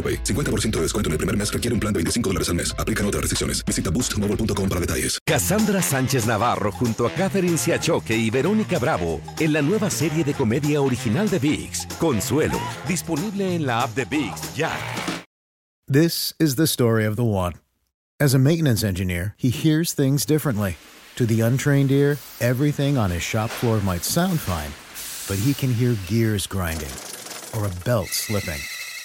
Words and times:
AroPay. 0.00 0.24
50% 0.24 0.70
de 0.76 0.82
descuento 0.82 1.08
en 1.08 1.12
el 1.12 1.18
primer 1.18 1.36
mes 1.36 1.52
requiere 1.52 1.74
un 1.74 1.80
plan 1.80 1.92
de 1.92 1.98
25 1.98 2.30
dólares 2.30 2.48
al 2.48 2.54
mes. 2.54 2.74
Aplican 2.78 3.04
otras 3.04 3.20
restricciones. 3.20 3.62
Visita 3.66 3.90
boostmobile.com 3.90 4.68
para 4.68 4.80
detalles. 4.80 5.18
Cassandra 5.26 5.82
Sánchez 5.82 6.26
Navarro 6.26 6.72
junto 6.72 7.06
a 7.06 7.10
Catherine 7.10 7.58
Siachoque 7.58 8.16
y 8.16 8.30
Verónica 8.30 8.78
Bravo 8.78 9.20
en 9.38 9.52
la 9.52 9.62
nueva 9.62 9.90
serie 9.90 10.24
de 10.24 10.32
comedia 10.32 10.80
original 10.80 11.28
de 11.28 11.38
VIX, 11.38 11.86
Consuelo, 11.98 12.58
disponible 12.88 13.54
en 13.54 13.66
la 13.66 13.82
app 13.82 13.94
de 13.94 14.04
VIX 14.04 14.54
ya. 14.54 14.72
This 15.86 16.34
is 16.38 16.54
the 16.54 16.68
story 16.68 17.04
of 17.04 17.16
the 17.16 17.24
one. 17.24 17.54
As 18.20 18.32
a 18.32 18.38
maintenance 18.38 18.84
engineer, 18.84 19.34
he 19.36 19.50
hears 19.50 19.92
things 19.92 20.24
differently. 20.24 20.76
To 21.16 21.26
the 21.26 21.40
untrained 21.40 21.90
ear, 21.90 22.16
everything 22.40 22.96
on 22.96 23.10
his 23.10 23.22
shop 23.22 23.50
floor 23.50 23.80
might 23.80 24.04
sound 24.04 24.38
fine, 24.38 24.70
but 25.26 25.42
he 25.42 25.52
can 25.52 25.74
hear 25.74 25.96
gears 26.06 26.46
grinding 26.46 26.94
or 27.56 27.66
a 27.66 27.84
belt 27.84 28.08
slipping. 28.08 28.60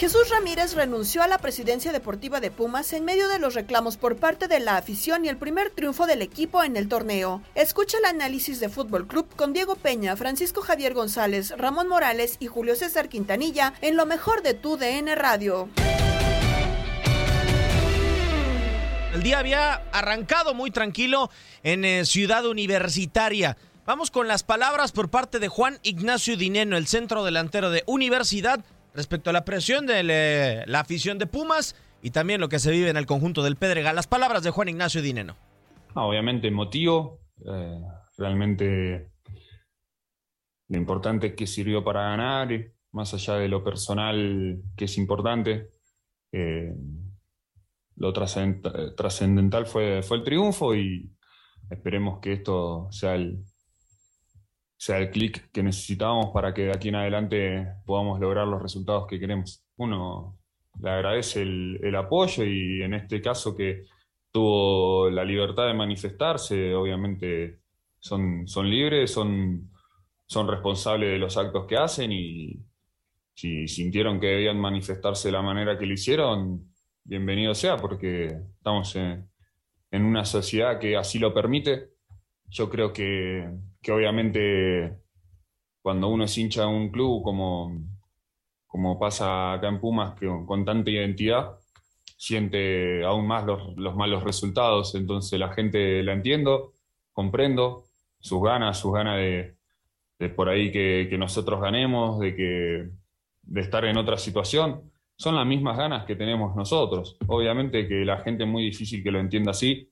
Jesús 0.00 0.30
Ramírez 0.30 0.72
renunció 0.72 1.22
a 1.22 1.28
la 1.28 1.36
presidencia 1.36 1.92
deportiva 1.92 2.40
de 2.40 2.50
Pumas 2.50 2.94
en 2.94 3.04
medio 3.04 3.28
de 3.28 3.38
los 3.38 3.52
reclamos 3.52 3.98
por 3.98 4.16
parte 4.16 4.48
de 4.48 4.58
la 4.58 4.78
afición 4.78 5.26
y 5.26 5.28
el 5.28 5.36
primer 5.36 5.68
triunfo 5.68 6.06
del 6.06 6.22
equipo 6.22 6.64
en 6.64 6.78
el 6.78 6.88
torneo. 6.88 7.42
Escucha 7.54 7.98
el 7.98 8.06
análisis 8.06 8.60
de 8.60 8.70
Fútbol 8.70 9.06
Club 9.06 9.26
con 9.36 9.52
Diego 9.52 9.76
Peña, 9.76 10.16
Francisco 10.16 10.62
Javier 10.62 10.94
González, 10.94 11.52
Ramón 11.54 11.86
Morales 11.86 12.38
y 12.40 12.46
Julio 12.46 12.76
César 12.76 13.10
Quintanilla 13.10 13.74
en 13.82 13.96
lo 13.98 14.06
mejor 14.06 14.42
de 14.42 14.54
tu 14.54 14.78
DN 14.78 15.14
Radio. 15.16 15.68
El 19.12 19.22
día 19.22 19.38
había 19.38 19.74
arrancado 19.92 20.54
muy 20.54 20.70
tranquilo 20.70 21.30
en 21.62 21.84
eh, 21.84 22.06
Ciudad 22.06 22.46
Universitaria. 22.46 23.58
Vamos 23.84 24.10
con 24.10 24.28
las 24.28 24.44
palabras 24.44 24.92
por 24.92 25.10
parte 25.10 25.38
de 25.40 25.48
Juan 25.48 25.78
Ignacio 25.82 26.38
Dineno, 26.38 26.78
el 26.78 26.86
centro 26.86 27.22
delantero 27.22 27.68
de 27.68 27.82
Universidad, 27.86 28.64
respecto 28.94 29.30
a 29.30 29.32
la 29.32 29.44
presión 29.44 29.86
de 29.86 30.00
eh, 30.08 30.64
la 30.66 30.80
afición 30.80 31.18
de 31.18 31.26
Pumas 31.26 31.76
y 32.02 32.10
también 32.10 32.40
lo 32.40 32.48
que 32.48 32.58
se 32.58 32.70
vive 32.70 32.90
en 32.90 32.96
el 32.96 33.06
conjunto 33.06 33.42
del 33.42 33.56
Pedregal. 33.56 33.94
Las 33.94 34.06
palabras 34.06 34.42
de 34.42 34.50
Juan 34.50 34.68
Ignacio 34.68 35.02
Dineno. 35.02 35.36
Ah, 35.94 36.04
obviamente 36.04 36.48
emotivo, 36.48 37.20
eh, 37.46 37.80
realmente 38.16 39.10
lo 40.68 40.78
importante 40.78 41.28
es 41.28 41.34
que 41.34 41.46
sirvió 41.46 41.82
para 41.82 42.02
ganar, 42.02 42.48
más 42.92 43.12
allá 43.12 43.34
de 43.34 43.48
lo 43.48 43.64
personal 43.64 44.62
que 44.76 44.84
es 44.84 44.98
importante. 44.98 45.70
Eh, 46.32 46.72
lo 47.96 48.12
trascendental 48.12 49.66
fue, 49.66 50.02
fue 50.02 50.18
el 50.18 50.24
triunfo 50.24 50.74
y 50.74 51.12
esperemos 51.68 52.20
que 52.20 52.34
esto 52.34 52.88
sea 52.90 53.14
el, 53.16 53.44
sea 54.80 54.96
el 54.96 55.10
clic 55.10 55.50
que 55.52 55.62
necesitamos 55.62 56.30
para 56.32 56.54
que 56.54 56.62
de 56.62 56.70
aquí 56.70 56.88
en 56.88 56.94
adelante 56.94 57.68
podamos 57.84 58.18
lograr 58.18 58.46
los 58.46 58.62
resultados 58.62 59.06
que 59.06 59.20
queremos. 59.20 59.62
Uno 59.76 60.38
le 60.80 60.90
agradece 60.90 61.42
el, 61.42 61.94
apoyo 61.94 62.44
y 62.44 62.82
en 62.82 62.94
este 62.94 63.20
caso 63.20 63.54
que 63.54 63.84
tuvo 64.32 65.10
la 65.10 65.22
libertad 65.22 65.66
de 65.66 65.74
manifestarse, 65.74 66.74
obviamente 66.74 67.60
son, 67.98 68.48
son 68.48 68.70
libres, 68.70 69.12
son, 69.12 69.70
son 70.24 70.48
responsables 70.48 71.10
de 71.10 71.18
los 71.18 71.36
actos 71.36 71.66
que 71.66 71.76
hacen 71.76 72.10
y 72.10 72.58
si 73.34 73.68
sintieron 73.68 74.18
que 74.18 74.28
debían 74.28 74.58
manifestarse 74.58 75.28
de 75.28 75.32
la 75.32 75.42
manera 75.42 75.78
que 75.78 75.84
lo 75.84 75.92
hicieron, 75.92 76.72
bienvenido 77.04 77.54
sea, 77.54 77.76
porque 77.76 78.28
estamos 78.56 78.96
en, 78.96 79.28
en 79.90 80.04
una 80.06 80.24
sociedad 80.24 80.78
que 80.78 80.96
así 80.96 81.18
lo 81.18 81.34
permite. 81.34 81.90
Yo 82.48 82.70
creo 82.70 82.94
que 82.94 83.46
que 83.82 83.92
obviamente 83.92 84.98
cuando 85.82 86.08
uno 86.08 86.24
es 86.24 86.36
hincha 86.36 86.62
de 86.62 86.68
un 86.68 86.90
club, 86.90 87.22
como, 87.22 87.72
como 88.66 88.98
pasa 88.98 89.54
acá 89.54 89.68
en 89.68 89.80
Pumas, 89.80 90.14
que 90.18 90.26
con 90.46 90.64
tanta 90.64 90.90
identidad, 90.90 91.58
siente 92.16 93.02
aún 93.04 93.26
más 93.26 93.46
los, 93.46 93.76
los, 93.76 93.96
malos 93.96 94.22
resultados. 94.22 94.94
Entonces 94.94 95.38
la 95.38 95.52
gente 95.52 96.02
la 96.02 96.12
entiendo, 96.12 96.74
comprendo 97.12 97.84
sus 98.18 98.42
ganas, 98.42 98.78
sus 98.78 98.92
ganas 98.92 99.16
de, 99.16 99.56
de 100.18 100.28
por 100.28 100.50
ahí 100.50 100.70
que, 100.70 101.06
que, 101.08 101.16
nosotros 101.16 101.60
ganemos, 101.60 102.20
de, 102.20 102.36
que, 102.36 102.90
de 103.42 103.60
estar 103.60 103.86
en 103.86 103.96
otra 103.96 104.18
situación. 104.18 104.92
Son 105.16 105.34
las 105.34 105.46
mismas 105.46 105.78
ganas 105.78 106.04
que 106.04 106.14
tenemos 106.16 106.54
nosotros. 106.54 107.16
Obviamente 107.26 107.88
que 107.88 108.04
la 108.04 108.18
gente 108.18 108.44
es 108.44 108.50
muy 108.50 108.64
difícil 108.64 109.02
que 109.02 109.10
lo 109.10 109.18
entienda 109.18 109.52
así, 109.52 109.89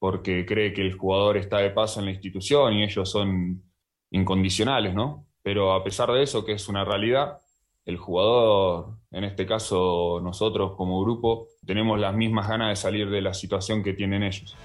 porque 0.00 0.46
cree 0.46 0.72
que 0.72 0.80
el 0.80 0.94
jugador 0.94 1.36
está 1.36 1.58
de 1.58 1.70
paso 1.70 2.00
en 2.00 2.06
la 2.06 2.12
institución 2.12 2.72
y 2.72 2.82
ellos 2.82 3.08
son 3.08 3.62
incondicionales, 4.10 4.94
¿no? 4.94 5.26
Pero 5.42 5.74
a 5.74 5.84
pesar 5.84 6.10
de 6.10 6.22
eso, 6.22 6.44
que 6.44 6.52
es 6.52 6.68
una 6.68 6.84
realidad, 6.84 7.38
el 7.84 7.98
jugador, 7.98 8.96
en 9.10 9.24
este 9.24 9.44
caso 9.46 10.18
nosotros 10.22 10.72
como 10.76 11.02
grupo, 11.02 11.48
tenemos 11.66 12.00
las 12.00 12.14
mismas 12.14 12.48
ganas 12.48 12.70
de 12.70 12.76
salir 12.76 13.10
de 13.10 13.20
la 13.20 13.34
situación 13.34 13.82
que 13.82 13.92
tienen 13.92 14.22
ellos. 14.22 14.56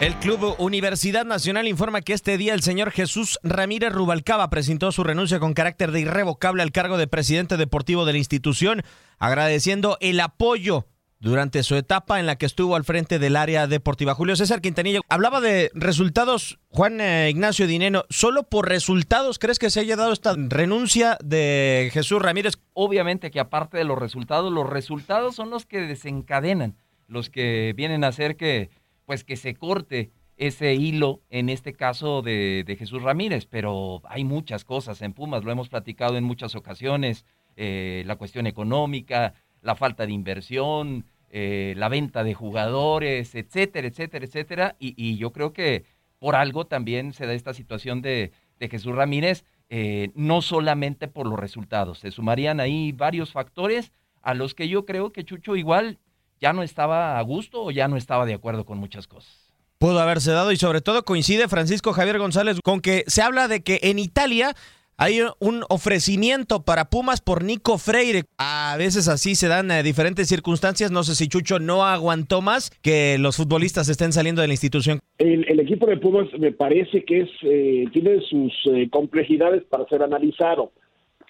El 0.00 0.14
Club 0.16 0.56
Universidad 0.58 1.24
Nacional 1.24 1.68
informa 1.68 2.02
que 2.02 2.12
este 2.12 2.36
día 2.36 2.52
el 2.52 2.62
señor 2.62 2.90
Jesús 2.90 3.38
Ramírez 3.44 3.92
Rubalcaba 3.92 4.50
presentó 4.50 4.90
su 4.92 5.04
renuncia 5.04 5.38
con 5.38 5.54
carácter 5.54 5.92
de 5.92 6.00
irrevocable 6.00 6.62
al 6.62 6.72
cargo 6.72 6.98
de 6.98 7.06
presidente 7.06 7.56
deportivo 7.56 8.04
de 8.04 8.12
la 8.12 8.18
institución, 8.18 8.82
agradeciendo 9.18 9.96
el 10.00 10.20
apoyo 10.20 10.86
durante 11.18 11.62
su 11.62 11.76
etapa 11.76 12.20
en 12.20 12.26
la 12.26 12.36
que 12.36 12.46
estuvo 12.46 12.76
al 12.76 12.84
frente 12.84 13.18
del 13.18 13.36
área 13.36 13.66
deportiva. 13.66 14.14
Julio 14.14 14.36
César 14.36 14.60
Quintanilla 14.60 15.00
hablaba 15.08 15.40
de 15.40 15.70
resultados, 15.74 16.58
Juan 16.68 17.00
eh, 17.00 17.30
Ignacio 17.30 17.66
Dineno, 17.66 18.04
¿solo 18.10 18.44
por 18.44 18.68
resultados 18.68 19.38
crees 19.38 19.58
que 19.58 19.70
se 19.70 19.80
haya 19.80 19.96
dado 19.96 20.12
esta 20.12 20.34
renuncia 20.36 21.16
de 21.24 21.90
Jesús 21.92 22.20
Ramírez? 22.20 22.54
Obviamente 22.74 23.30
que 23.30 23.40
aparte 23.40 23.78
de 23.78 23.84
los 23.84 23.98
resultados, 23.98 24.52
los 24.52 24.68
resultados 24.68 25.34
son 25.34 25.50
los 25.50 25.66
que 25.66 25.80
desencadenan, 25.80 26.76
los 27.08 27.30
que 27.30 27.72
vienen 27.76 28.04
a 28.04 28.08
hacer 28.08 28.36
que, 28.36 28.70
pues, 29.06 29.24
que 29.24 29.36
se 29.36 29.54
corte 29.54 30.10
ese 30.36 30.74
hilo, 30.74 31.22
en 31.30 31.48
este 31.48 31.72
caso 31.72 32.20
de, 32.20 32.62
de 32.66 32.76
Jesús 32.76 33.02
Ramírez, 33.02 33.46
pero 33.46 34.02
hay 34.04 34.24
muchas 34.24 34.64
cosas 34.64 35.00
en 35.00 35.14
Pumas, 35.14 35.44
lo 35.44 35.50
hemos 35.50 35.70
platicado 35.70 36.18
en 36.18 36.24
muchas 36.24 36.54
ocasiones, 36.54 37.24
eh, 37.56 38.02
la 38.04 38.16
cuestión 38.16 38.46
económica, 38.46 39.32
la 39.62 39.74
falta 39.74 40.06
de 40.06 40.12
inversión, 40.12 41.06
eh, 41.30 41.74
la 41.76 41.88
venta 41.88 42.24
de 42.24 42.34
jugadores, 42.34 43.34
etcétera, 43.34 43.88
etcétera, 43.88 44.24
etcétera. 44.24 44.76
Y, 44.78 45.16
yo 45.16 45.32
creo 45.32 45.52
que 45.52 45.84
por 46.18 46.36
algo 46.36 46.66
también 46.66 47.12
se 47.12 47.26
da 47.26 47.34
esta 47.34 47.54
situación 47.54 48.02
de, 48.02 48.32
Jesús 48.58 48.94
Ramírez, 48.94 49.44
eh, 49.68 50.10
no 50.14 50.40
solamente 50.40 51.08
por 51.08 51.26
los 51.26 51.38
resultados, 51.38 51.98
se 51.98 52.10
sumarían 52.10 52.60
ahí 52.60 52.92
varios 52.92 53.32
factores 53.32 53.92
a 54.22 54.34
los 54.34 54.54
que 54.54 54.68
yo 54.68 54.86
creo 54.86 55.12
que 55.12 55.24
Chucho 55.24 55.56
igual 55.56 55.98
ya 56.40 56.52
no 56.52 56.62
estaba 56.62 57.18
a 57.18 57.22
gusto 57.22 57.64
o 57.64 57.70
ya 57.70 57.86
no 57.88 57.96
estaba 57.96 58.26
de 58.26 58.34
acuerdo 58.34 58.64
con 58.64 58.78
muchas 58.78 59.06
cosas. 59.06 59.52
Pudo 59.78 60.00
haberse 60.00 60.32
dado 60.32 60.52
y 60.52 60.56
sobre 60.56 60.80
todo 60.80 61.04
coincide 61.04 61.48
Francisco 61.48 61.92
Javier 61.92 62.18
González 62.18 62.58
con 62.64 62.80
que 62.80 63.04
se 63.08 63.20
habla 63.20 63.46
de 63.46 63.62
que 63.62 63.78
en 63.82 63.98
Italia 63.98 64.54
hay 64.98 65.20
un 65.40 65.62
ofrecimiento 65.68 66.62
para 66.64 66.86
Pumas 66.86 67.20
por 67.20 67.44
Nico 67.44 67.76
Freire. 67.76 68.22
A 68.38 68.76
veces 68.78 69.08
así 69.08 69.34
se 69.34 69.48
dan 69.48 69.70
eh, 69.70 69.82
diferentes 69.82 70.28
circunstancias. 70.28 70.90
No 70.90 71.02
sé 71.02 71.14
si 71.14 71.28
Chucho 71.28 71.58
no 71.58 71.84
aguantó 71.84 72.40
más 72.40 72.70
que 72.82 73.18
los 73.18 73.36
futbolistas 73.36 73.88
estén 73.88 74.12
saliendo 74.12 74.40
de 74.40 74.48
la 74.48 74.54
institución. 74.54 75.00
El, 75.18 75.60
equipo 75.60 75.86
de 75.86 75.96
Pumas 75.96 76.28
me 76.38 76.52
parece 76.52 77.04
que 77.04 77.22
es 77.22 77.30
eh, 77.42 77.84
tiene 77.92 78.20
sus 78.20 78.52
eh, 78.72 78.88
complejidades 78.90 79.64
para 79.64 79.86
ser 79.88 80.02
analizado. 80.02 80.72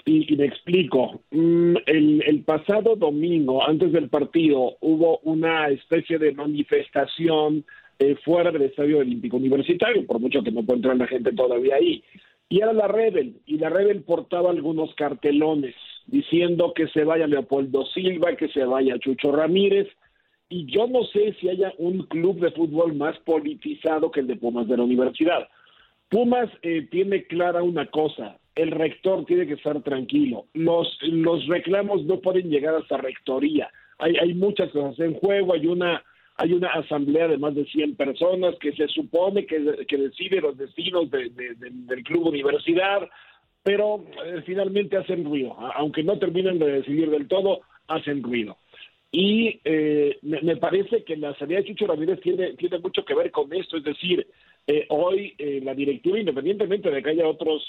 Y, 0.04 0.36
me 0.36 0.44
explico. 0.44 1.22
Mm, 1.32 1.76
el, 1.86 2.22
el, 2.24 2.42
pasado 2.42 2.94
domingo, 2.94 3.66
antes 3.66 3.90
del 3.90 4.08
partido, 4.08 4.76
hubo 4.80 5.18
una 5.24 5.68
especie 5.68 6.18
de 6.18 6.32
manifestación 6.32 7.64
fuera 8.24 8.52
del 8.52 8.60
Estadio 8.60 8.98
Olímpico 8.98 9.38
Universitario, 9.38 10.06
por 10.06 10.20
mucho 10.20 10.42
que 10.42 10.52
no 10.52 10.62
pueda 10.62 10.76
entrar 10.76 10.96
la 10.98 11.06
gente 11.06 11.32
todavía 11.32 11.76
ahí 11.76 12.04
y 12.48 12.60
era 12.60 12.72
la 12.72 12.88
Rebel, 12.88 13.40
y 13.46 13.58
la 13.58 13.70
Rebel 13.70 14.02
portaba 14.02 14.50
algunos 14.50 14.94
cartelones 14.94 15.74
diciendo 16.06 16.72
que 16.74 16.86
se 16.88 17.04
vaya 17.04 17.26
Leopoldo 17.26 17.84
Silva, 17.86 18.36
que 18.36 18.48
se 18.48 18.64
vaya 18.64 18.98
Chucho 18.98 19.32
Ramírez, 19.32 19.88
y 20.48 20.66
yo 20.66 20.86
no 20.86 21.02
sé 21.04 21.34
si 21.40 21.48
haya 21.48 21.72
un 21.78 22.02
club 22.02 22.38
de 22.38 22.52
fútbol 22.52 22.94
más 22.94 23.18
politizado 23.20 24.12
que 24.12 24.20
el 24.20 24.28
de 24.28 24.36
Pumas 24.36 24.68
de 24.68 24.76
la 24.76 24.84
universidad. 24.84 25.48
Pumas 26.08 26.48
eh, 26.62 26.86
tiene 26.88 27.24
clara 27.24 27.64
una 27.64 27.86
cosa, 27.86 28.38
el 28.54 28.70
rector 28.70 29.24
tiene 29.26 29.48
que 29.48 29.54
estar 29.54 29.82
tranquilo, 29.82 30.46
los, 30.54 30.98
los 31.02 31.46
reclamos 31.48 32.04
no 32.04 32.20
pueden 32.20 32.48
llegar 32.48 32.76
hasta 32.76 32.96
rectoría, 32.96 33.68
hay, 33.98 34.14
hay 34.16 34.34
muchas 34.34 34.70
cosas 34.70 35.00
en 35.00 35.14
juego, 35.14 35.54
hay 35.54 35.66
una 35.66 36.04
hay 36.38 36.52
una 36.52 36.68
asamblea 36.68 37.28
de 37.28 37.38
más 37.38 37.54
de 37.54 37.64
100 37.64 37.96
personas 37.96 38.54
que 38.60 38.72
se 38.72 38.88
supone 38.88 39.46
que, 39.46 39.58
decide 39.58 40.40
los 40.40 40.56
destinos 40.56 41.10
del 41.10 42.04
club 42.04 42.26
universidad, 42.26 43.08
pero 43.62 44.04
eh, 44.24 44.42
finalmente 44.44 44.96
hacen 44.96 45.24
ruido, 45.24 45.56
aunque 45.74 46.02
no 46.02 46.18
terminen 46.18 46.58
de 46.58 46.72
decidir 46.72 47.10
del 47.10 47.26
todo, 47.26 47.60
hacen 47.88 48.22
ruido. 48.22 48.58
Y 49.10 49.60
eh, 49.64 50.18
me, 50.22 50.56
parece 50.56 51.04
que 51.04 51.16
la 51.16 51.34
salida 51.38 51.58
de 51.58 51.64
Chucho 51.64 51.86
Ramírez 51.86 52.20
tiene, 52.20 52.52
tiene 52.54 52.78
mucho 52.80 53.04
que 53.04 53.14
ver 53.14 53.30
con 53.30 53.50
esto, 53.54 53.78
es 53.78 53.84
decir, 53.84 54.26
eh, 54.66 54.84
hoy 54.90 55.34
la 55.62 55.74
directiva, 55.74 56.18
independientemente 56.18 56.90
de 56.90 57.02
que 57.02 57.10
haya 57.10 57.26
otros, 57.26 57.62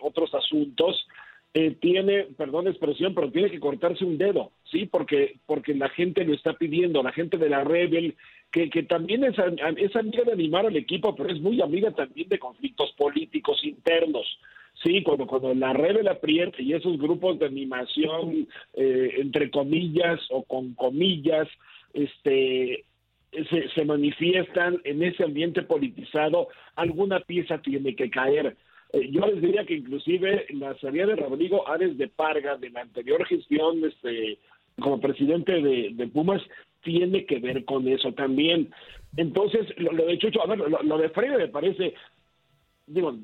otros 0.00 0.32
asuntos, 0.34 1.08
eh, 1.54 1.76
tiene, 1.80 2.28
perdón 2.36 2.64
la 2.64 2.70
expresión, 2.70 3.14
pero 3.14 3.30
tiene 3.30 3.50
que 3.50 3.60
cortarse 3.60 4.04
un 4.04 4.16
dedo, 4.16 4.52
¿sí? 4.64 4.86
Porque, 4.86 5.38
porque 5.46 5.74
la 5.74 5.90
gente 5.90 6.24
lo 6.24 6.32
está 6.32 6.54
pidiendo, 6.54 7.02
la 7.02 7.12
gente 7.12 7.36
de 7.36 7.50
la 7.50 7.62
Rebel, 7.62 8.16
que, 8.50 8.70
que 8.70 8.82
también 8.84 9.22
es, 9.24 9.38
amiga 9.38 10.24
de 10.24 10.32
animar 10.32 10.66
al 10.66 10.76
equipo, 10.76 11.14
pero 11.14 11.30
es 11.30 11.40
muy 11.40 11.60
amiga 11.60 11.90
también 11.90 12.28
de 12.28 12.38
conflictos 12.38 12.92
políticos 12.92 13.62
internos. 13.64 14.26
Sí, 14.82 15.02
cuando, 15.02 15.26
cuando 15.26 15.52
la 15.54 15.74
Rebel 15.74 16.08
aprieta 16.08 16.60
y 16.62 16.72
esos 16.72 16.96
grupos 16.98 17.38
de 17.38 17.46
animación, 17.46 18.48
eh, 18.72 19.16
entre 19.18 19.50
comillas 19.50 20.20
o 20.30 20.44
con 20.44 20.72
comillas, 20.74 21.46
este, 21.92 22.86
se 23.74 23.84
manifiestan 23.84 24.80
en 24.84 25.02
ese 25.02 25.24
ambiente 25.24 25.62
politizado, 25.62 26.48
alguna 26.76 27.20
pieza 27.20 27.58
tiene 27.58 27.94
que 27.94 28.10
caer. 28.10 28.56
Eh, 28.92 29.10
yo 29.10 29.26
les 29.26 29.40
diría 29.40 29.64
que 29.64 29.74
inclusive 29.74 30.46
la 30.50 30.78
salida 30.78 31.06
de 31.06 31.16
Rodrigo 31.16 31.66
Ares 31.66 31.96
de 31.96 32.08
Parga 32.08 32.56
de 32.56 32.70
la 32.70 32.82
anterior 32.82 33.24
gestión 33.24 33.82
este, 33.84 34.38
como 34.80 35.00
presidente 35.00 35.60
de, 35.62 36.08
Pumas 36.08 36.42
tiene 36.82 37.24
que 37.24 37.38
ver 37.38 37.64
con 37.64 37.88
eso 37.88 38.12
también. 38.12 38.70
Entonces, 39.16 39.66
lo, 39.78 39.92
de 39.92 40.18
Chucho, 40.18 40.42
a 40.42 40.46
ver, 40.46 40.58
lo, 40.58 40.98
de 40.98 41.08
Freire 41.10 41.38
me 41.38 41.48
parece, 41.48 41.94
digo, 42.86 43.14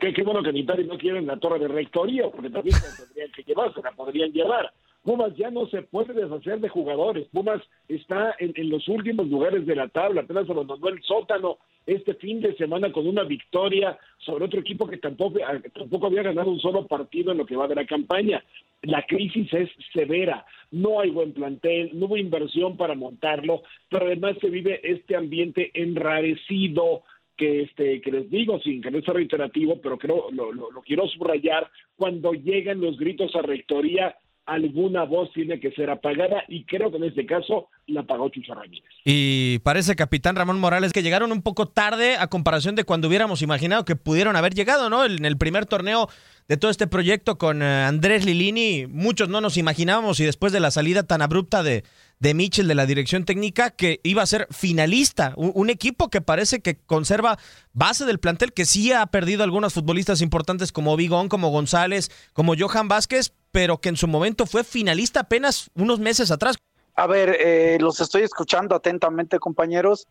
qué, 0.00 0.12
qué 0.12 0.22
bueno 0.22 0.42
que 0.42 0.50
en 0.50 0.58
Italia 0.58 0.86
no 0.86 0.96
quieren 0.96 1.26
la 1.26 1.38
torre 1.38 1.58
de 1.58 1.68
rectoría, 1.68 2.30
porque 2.30 2.50
también 2.50 2.76
se 2.76 3.04
tendrían 3.04 3.32
que 3.32 3.42
llevar, 3.42 3.74
se 3.74 3.82
la 3.82 3.92
podrían 3.92 4.32
llevar. 4.32 4.72
Pumas 5.02 5.34
ya 5.36 5.50
no 5.50 5.66
se 5.68 5.82
puede 5.82 6.12
deshacer 6.12 6.60
de 6.60 6.68
jugadores. 6.68 7.26
Pumas 7.28 7.62
está 7.88 8.34
en, 8.38 8.52
los 8.68 8.86
últimos 8.88 9.28
lugares 9.28 9.64
de 9.66 9.76
la 9.76 9.88
tabla, 9.88 10.22
apenas 10.22 10.48
abandonó 10.50 10.88
el 10.88 11.02
sótano 11.02 11.58
este 11.86 12.14
fin 12.14 12.40
de 12.42 12.54
semana 12.56 12.92
con 12.92 13.06
una 13.06 13.24
victoria 13.24 13.98
sobre 14.18 14.44
otro 14.44 14.60
equipo 14.60 14.86
que 14.86 14.98
tampoco, 14.98 15.38
ah, 15.46 15.58
tampoco 15.74 16.06
había 16.06 16.22
ganado 16.22 16.50
un 16.50 16.60
solo 16.60 16.86
partido 16.86 17.32
en 17.32 17.38
lo 17.38 17.46
que 17.46 17.56
va 17.56 17.66
de 17.66 17.76
la 17.76 17.86
campaña. 17.86 18.44
La 18.82 19.02
crisis 19.06 19.52
es 19.54 19.70
severa, 19.94 20.44
no 20.70 21.00
hay 21.00 21.10
buen 21.10 21.32
plantel, 21.32 21.90
no 21.94 22.06
hubo 22.06 22.16
inversión 22.18 22.76
para 22.76 22.94
montarlo, 22.94 23.62
pero 23.88 24.06
además 24.06 24.36
se 24.40 24.50
vive 24.50 24.80
este 24.82 25.16
ambiente 25.16 25.70
enrarecido, 25.72 27.02
que 27.38 27.62
este 27.62 28.00
que 28.02 28.10
les 28.10 28.28
digo 28.28 28.60
sin 28.60 28.82
que 28.82 28.90
no 28.90 29.00
sea 29.00 29.14
reiterativo, 29.14 29.80
pero 29.80 29.96
creo 29.96 30.30
lo, 30.32 30.82
quiero 30.82 31.06
subrayar 31.08 31.70
cuando 31.96 32.32
llegan 32.32 32.80
los 32.80 32.98
gritos 32.98 33.34
a 33.36 33.42
rectoría 33.42 34.16
alguna 34.48 35.04
voz 35.04 35.30
tiene 35.34 35.60
que 35.60 35.70
ser 35.72 35.90
apagada 35.90 36.42
y 36.48 36.64
creo 36.64 36.90
que 36.90 36.96
en 36.96 37.04
este 37.04 37.26
caso 37.26 37.68
la 37.86 38.00
apagó 38.00 38.30
Chucho 38.30 38.54
Ramírez. 38.54 38.82
Y 39.04 39.58
parece, 39.58 39.94
capitán 39.94 40.36
Ramón 40.36 40.58
Morales, 40.58 40.92
que 40.92 41.02
llegaron 41.02 41.32
un 41.32 41.42
poco 41.42 41.66
tarde 41.66 42.16
a 42.16 42.28
comparación 42.28 42.74
de 42.74 42.84
cuando 42.84 43.08
hubiéramos 43.08 43.42
imaginado 43.42 43.84
que 43.84 43.94
pudieron 43.94 44.36
haber 44.36 44.54
llegado, 44.54 44.88
¿no? 44.88 45.04
En 45.04 45.24
el 45.26 45.36
primer 45.36 45.66
torneo 45.66 46.08
de 46.48 46.56
todo 46.56 46.70
este 46.70 46.86
proyecto 46.86 47.36
con 47.36 47.62
eh, 47.62 47.84
Andrés 47.84 48.24
Lilini, 48.24 48.86
muchos 48.86 49.28
no 49.28 49.42
nos 49.42 49.58
imaginábamos 49.58 50.18
y 50.18 50.24
después 50.24 50.50
de 50.50 50.60
la 50.60 50.70
salida 50.70 51.02
tan 51.02 51.20
abrupta 51.20 51.62
de, 51.62 51.84
de 52.20 52.34
Mitchell 52.34 52.66
de 52.66 52.74
la 52.74 52.86
dirección 52.86 53.24
técnica 53.24 53.70
que 53.70 54.00
iba 54.02 54.22
a 54.22 54.26
ser 54.26 54.48
finalista, 54.50 55.34
un, 55.36 55.68
equipo 55.68 56.08
que 56.08 56.22
parece 56.22 56.60
que 56.60 56.78
conserva 56.78 57.38
base 57.74 58.06
del 58.06 58.18
plantel, 58.18 58.54
que 58.54 58.64
sí 58.64 58.92
ha 58.92 59.04
perdido 59.06 59.44
algunos 59.44 59.74
futbolistas 59.74 60.22
importantes 60.22 60.72
como 60.72 60.96
Vigón, 60.96 61.28
como 61.28 61.50
González, 61.50 62.10
como 62.32 62.54
Johan 62.58 62.88
Vázquez, 62.88 63.34
pero 63.50 63.78
que 63.78 63.88
en 63.88 63.96
su 63.96 64.08
momento 64.08 64.46
fue 64.46 64.64
finalista 64.64 65.20
apenas 65.20 65.70
unos 65.74 65.98
meses 65.98 66.30
atrás. 66.30 66.56
A 66.94 67.06
ver, 67.06 67.36
eh, 67.38 67.78
los 67.80 68.00
estoy 68.00 68.22
escuchando 68.22 68.74
atentamente, 68.74 69.38
compañeros, 69.38 70.08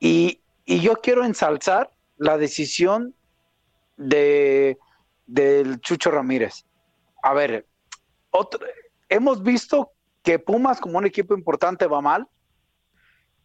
y, 0.00 0.40
y 0.64 0.80
yo 0.80 0.96
quiero 0.96 1.24
ensalzar 1.24 1.90
la 2.16 2.38
decisión 2.38 3.14
de 3.96 4.78
del 5.26 5.80
Chucho 5.80 6.10
Ramírez. 6.10 6.64
A 7.22 7.34
ver, 7.34 7.66
hemos 9.08 9.42
visto 9.42 9.92
que 10.22 10.38
Pumas 10.38 10.80
como 10.80 10.98
un 10.98 11.06
equipo 11.06 11.34
importante 11.34 11.86
va 11.86 12.00
mal. 12.00 12.28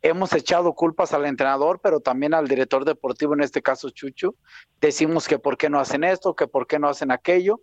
Hemos 0.03 0.33
echado 0.33 0.73
culpas 0.73 1.13
al 1.13 1.25
entrenador, 1.25 1.79
pero 1.81 1.99
también 1.99 2.33
al 2.33 2.47
director 2.47 2.85
deportivo, 2.85 3.33
en 3.33 3.41
este 3.41 3.61
caso 3.61 3.89
Chucho. 3.89 4.35
Decimos 4.79 5.27
que 5.27 5.37
por 5.37 5.57
qué 5.57 5.69
no 5.69 5.79
hacen 5.79 6.03
esto, 6.03 6.35
que 6.35 6.47
por 6.47 6.65
qué 6.65 6.79
no 6.79 6.87
hacen 6.87 7.11
aquello. 7.11 7.61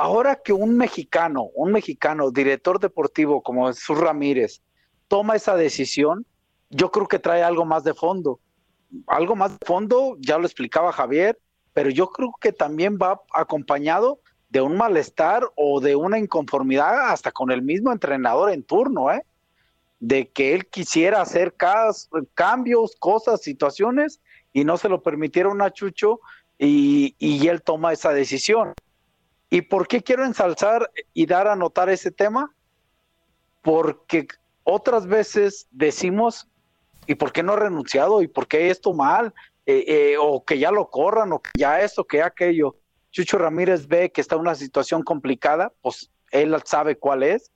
Ahora 0.00 0.36
que 0.36 0.52
un 0.52 0.76
mexicano, 0.76 1.50
un 1.56 1.72
mexicano, 1.72 2.30
director 2.30 2.78
deportivo 2.78 3.42
como 3.42 3.66
Jesús 3.66 3.98
Ramírez, 3.98 4.62
toma 5.08 5.34
esa 5.34 5.56
decisión, 5.56 6.24
yo 6.70 6.92
creo 6.92 7.08
que 7.08 7.18
trae 7.18 7.42
algo 7.42 7.64
más 7.64 7.82
de 7.82 7.94
fondo. 7.94 8.38
Algo 9.08 9.34
más 9.34 9.58
de 9.58 9.66
fondo, 9.66 10.16
ya 10.20 10.38
lo 10.38 10.44
explicaba 10.44 10.92
Javier, 10.92 11.36
pero 11.72 11.90
yo 11.90 12.10
creo 12.10 12.32
que 12.40 12.52
también 12.52 12.96
va 12.96 13.20
acompañado 13.34 14.20
de 14.50 14.60
un 14.60 14.76
malestar 14.76 15.42
o 15.56 15.80
de 15.80 15.96
una 15.96 16.20
inconformidad 16.20 17.10
hasta 17.10 17.32
con 17.32 17.50
el 17.50 17.62
mismo 17.62 17.90
entrenador 17.90 18.52
en 18.52 18.62
turno, 18.62 19.10
¿eh? 19.10 19.24
de 19.98 20.28
que 20.28 20.54
él 20.54 20.66
quisiera 20.66 21.22
hacer 21.22 21.56
cambios, 22.34 22.94
cosas, 23.00 23.42
situaciones, 23.42 24.20
y 24.52 24.62
no 24.62 24.76
se 24.76 24.88
lo 24.88 25.02
permitieron 25.02 25.60
a 25.60 25.72
Chucho 25.72 26.20
y, 26.56 27.16
y 27.18 27.48
él 27.48 27.62
toma 27.62 27.92
esa 27.92 28.12
decisión. 28.12 28.74
¿Y 29.50 29.62
por 29.62 29.88
qué 29.88 30.02
quiero 30.02 30.24
ensalzar 30.24 30.90
y 31.14 31.26
dar 31.26 31.48
a 31.48 31.56
notar 31.56 31.88
ese 31.88 32.10
tema? 32.10 32.54
Porque 33.62 34.28
otras 34.64 35.06
veces 35.06 35.66
decimos, 35.70 36.48
¿y 37.06 37.14
por 37.14 37.32
qué 37.32 37.42
no 37.42 37.54
ha 37.54 37.56
renunciado? 37.56 38.20
¿Y 38.22 38.28
por 38.28 38.46
qué 38.46 38.70
esto 38.70 38.92
mal? 38.92 39.32
Eh, 39.64 39.84
eh, 39.86 40.16
o 40.18 40.44
que 40.44 40.58
ya 40.58 40.70
lo 40.70 40.88
corran, 40.88 41.32
o 41.32 41.40
que 41.40 41.50
ya 41.58 41.80
esto, 41.80 42.04
que 42.06 42.22
aquello. 42.22 42.76
Chucho 43.10 43.38
Ramírez 43.38 43.86
ve 43.86 44.10
que 44.10 44.20
está 44.20 44.34
en 44.34 44.42
una 44.42 44.54
situación 44.54 45.02
complicada, 45.02 45.72
pues 45.80 46.10
él 46.30 46.54
sabe 46.64 46.96
cuál 46.98 47.22
es. 47.22 47.52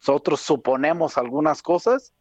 Nosotros 0.00 0.40
suponemos 0.40 1.16
algunas 1.18 1.62
cosas, 1.62 2.12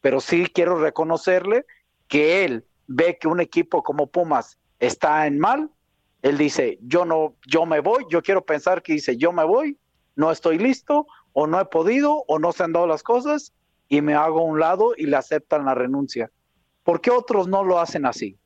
pero 0.00 0.20
sí 0.20 0.46
quiero 0.46 0.78
reconocerle 0.78 1.66
que 2.08 2.44
él 2.44 2.64
ve 2.86 3.18
que 3.20 3.28
un 3.28 3.40
equipo 3.40 3.82
como 3.82 4.08
Pumas 4.08 4.58
está 4.78 5.26
en 5.26 5.38
mal. 5.38 5.70
Él 6.22 6.38
dice, 6.38 6.78
yo 6.82 7.04
no, 7.04 7.34
yo 7.46 7.66
me 7.66 7.80
voy, 7.80 8.04
yo 8.10 8.22
quiero 8.22 8.44
pensar 8.44 8.82
que 8.82 8.94
dice, 8.94 9.16
yo 9.16 9.32
me 9.32 9.44
voy, 9.44 9.76
no 10.14 10.30
estoy 10.30 10.58
listo, 10.58 11.06
o 11.32 11.46
no 11.46 11.60
he 11.60 11.64
podido, 11.64 12.24
o 12.28 12.38
no 12.38 12.52
se 12.52 12.62
han 12.62 12.72
dado 12.72 12.86
las 12.86 13.02
cosas, 13.02 13.52
y 13.88 14.00
me 14.00 14.14
hago 14.14 14.40
a 14.40 14.44
un 14.44 14.60
lado 14.60 14.92
y 14.96 15.06
le 15.06 15.16
aceptan 15.16 15.64
la 15.64 15.74
renuncia. 15.74 16.30
¿Por 16.84 17.00
qué 17.00 17.10
otros 17.10 17.48
no 17.48 17.64
lo 17.64 17.80
hacen 17.80 18.06
así? 18.06 18.38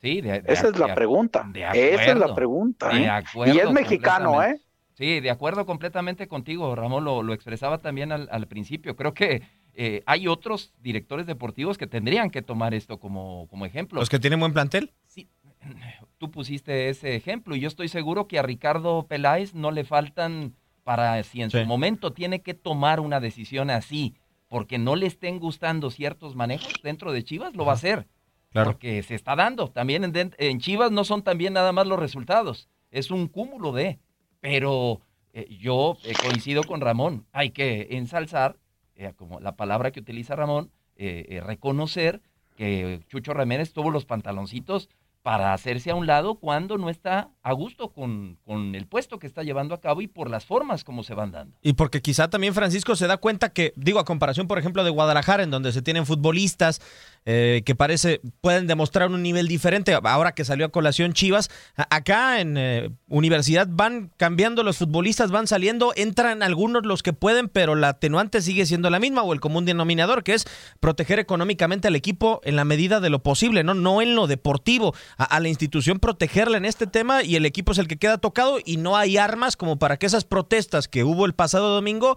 Esa 0.00 0.68
es 0.68 0.78
la 0.78 0.94
pregunta. 0.94 1.50
Esa 1.54 2.12
es 2.12 2.16
la 2.16 2.34
pregunta. 2.34 2.90
y 2.92 3.58
es 3.58 3.70
mexicano, 3.70 4.42
¿eh? 4.42 4.60
Sí, 4.94 5.20
de 5.20 5.30
acuerdo 5.30 5.66
completamente 5.66 6.26
contigo, 6.26 6.74
Ramón, 6.74 7.04
lo, 7.04 7.32
expresaba 7.34 7.78
también 7.78 8.12
al, 8.12 8.46
principio. 8.48 8.96
Creo 8.96 9.12
que 9.12 9.42
eh, 9.74 10.02
hay 10.06 10.26
otros 10.26 10.72
directores 10.80 11.26
deportivos 11.26 11.76
que 11.76 11.86
tendrían 11.86 12.30
que 12.30 12.40
tomar 12.40 12.72
esto 12.72 12.98
como, 12.98 13.46
como 13.48 13.66
ejemplo. 13.66 14.00
¿Los 14.00 14.08
que 14.08 14.18
tienen 14.18 14.40
buen 14.40 14.54
plantel? 14.54 14.94
Sí, 15.06 15.28
tú 16.18 16.30
pusiste 16.30 16.88
ese 16.88 17.16
ejemplo 17.16 17.56
y 17.56 17.60
yo 17.60 17.68
estoy 17.68 17.88
seguro 17.88 18.28
que 18.28 18.38
a 18.38 18.42
Ricardo 18.42 19.06
Peláez 19.06 19.54
no 19.54 19.70
le 19.70 19.84
faltan 19.84 20.54
para 20.84 21.20
si 21.24 21.42
en 21.42 21.50
su 21.50 21.64
momento 21.64 22.12
tiene 22.12 22.42
que 22.42 22.54
tomar 22.54 23.00
una 23.00 23.18
decisión 23.18 23.70
así, 23.70 24.14
porque 24.48 24.78
no 24.78 24.94
le 24.94 25.06
estén 25.06 25.40
gustando 25.40 25.90
ciertos 25.90 26.36
manejos 26.36 26.74
dentro 26.82 27.10
de 27.10 27.24
Chivas, 27.24 27.56
lo 27.56 27.64
va 27.64 27.72
a 27.72 27.74
hacer. 27.74 28.06
Porque 28.52 29.02
se 29.02 29.16
está 29.16 29.34
dando. 29.34 29.68
También 29.68 30.04
en, 30.14 30.60
Chivas 30.60 30.92
no 30.92 31.04
son 31.04 31.22
también 31.22 31.52
nada 31.52 31.72
más 31.72 31.86
los 31.86 31.98
resultados, 31.98 32.68
es 32.90 33.10
un 33.10 33.26
cúmulo 33.26 33.72
de. 33.72 33.98
Pero 34.40 35.00
eh, 35.32 35.48
yo 35.58 35.96
eh, 36.04 36.14
coincido 36.22 36.62
con 36.62 36.80
Ramón, 36.80 37.26
hay 37.32 37.50
que 37.50 37.88
ensalzar, 37.90 38.56
eh, 38.94 39.12
como 39.16 39.40
la 39.40 39.56
palabra 39.56 39.90
que 39.90 40.00
utiliza 40.00 40.36
Ramón, 40.36 40.70
reconocer 40.96 42.22
que 42.56 43.00
Chucho 43.08 43.34
Ramírez 43.34 43.72
tuvo 43.74 43.90
los 43.90 44.06
pantaloncitos 44.06 44.88
para 45.26 45.52
hacerse 45.52 45.90
a 45.90 45.96
un 45.96 46.06
lado 46.06 46.36
cuando 46.36 46.78
no 46.78 46.88
está 46.88 47.32
a 47.46 47.52
gusto 47.52 47.90
con, 47.90 48.38
con, 48.44 48.74
el 48.74 48.88
puesto 48.88 49.20
que 49.20 49.28
está 49.28 49.44
llevando 49.44 49.72
a 49.72 49.80
cabo 49.80 50.00
y 50.00 50.08
por 50.08 50.28
las 50.28 50.44
formas 50.44 50.82
como 50.82 51.04
se 51.04 51.14
van 51.14 51.30
dando. 51.30 51.56
Y 51.62 51.74
porque 51.74 52.02
quizá 52.02 52.28
también 52.28 52.54
Francisco 52.54 52.96
se 52.96 53.06
da 53.06 53.18
cuenta 53.18 53.50
que, 53.50 53.72
digo, 53.76 54.00
a 54.00 54.04
comparación, 54.04 54.48
por 54.48 54.58
ejemplo, 54.58 54.82
de 54.82 54.90
Guadalajara, 54.90 55.44
en 55.44 55.52
donde 55.52 55.70
se 55.70 55.80
tienen 55.80 56.06
futbolistas 56.06 56.80
eh, 57.24 57.62
que 57.64 57.76
parece 57.76 58.20
pueden 58.40 58.66
demostrar 58.66 59.10
un 59.10 59.22
nivel 59.22 59.46
diferente. 59.46 59.96
Ahora 60.02 60.32
que 60.32 60.44
salió 60.44 60.66
a 60.66 60.70
colación 60.70 61.12
Chivas, 61.12 61.48
acá 61.76 62.40
en 62.40 62.56
eh, 62.56 62.90
Universidad 63.08 63.68
van 63.70 64.10
cambiando 64.16 64.64
los 64.64 64.78
futbolistas, 64.78 65.30
van 65.30 65.46
saliendo, 65.46 65.92
entran 65.94 66.42
algunos 66.42 66.84
los 66.84 67.04
que 67.04 67.12
pueden, 67.12 67.48
pero 67.48 67.76
la 67.76 67.90
atenuante 67.90 68.42
sigue 68.42 68.66
siendo 68.66 68.90
la 68.90 68.98
misma 68.98 69.22
o 69.22 69.32
el 69.32 69.40
común 69.40 69.64
denominador, 69.64 70.24
que 70.24 70.34
es 70.34 70.46
proteger 70.80 71.20
económicamente 71.20 71.86
al 71.86 71.94
equipo 71.94 72.40
en 72.42 72.56
la 72.56 72.64
medida 72.64 72.98
de 72.98 73.10
lo 73.10 73.22
posible, 73.22 73.62
no, 73.62 73.74
no 73.74 74.02
en 74.02 74.16
lo 74.16 74.26
deportivo, 74.26 74.94
a, 75.16 75.24
a 75.24 75.38
la 75.38 75.48
institución 75.48 76.00
protegerla 76.00 76.56
en 76.58 76.64
este 76.64 76.88
tema 76.88 77.22
y 77.22 77.35
el 77.36 77.46
equipo 77.46 77.72
es 77.72 77.78
el 77.78 77.88
que 77.88 77.98
queda 77.98 78.18
tocado 78.18 78.58
y 78.64 78.76
no 78.76 78.96
hay 78.96 79.16
armas 79.16 79.56
como 79.56 79.78
para 79.78 79.96
que 79.96 80.06
esas 80.06 80.24
protestas 80.24 80.88
que 80.88 81.04
hubo 81.04 81.26
el 81.26 81.34
pasado 81.34 81.74
domingo, 81.74 82.16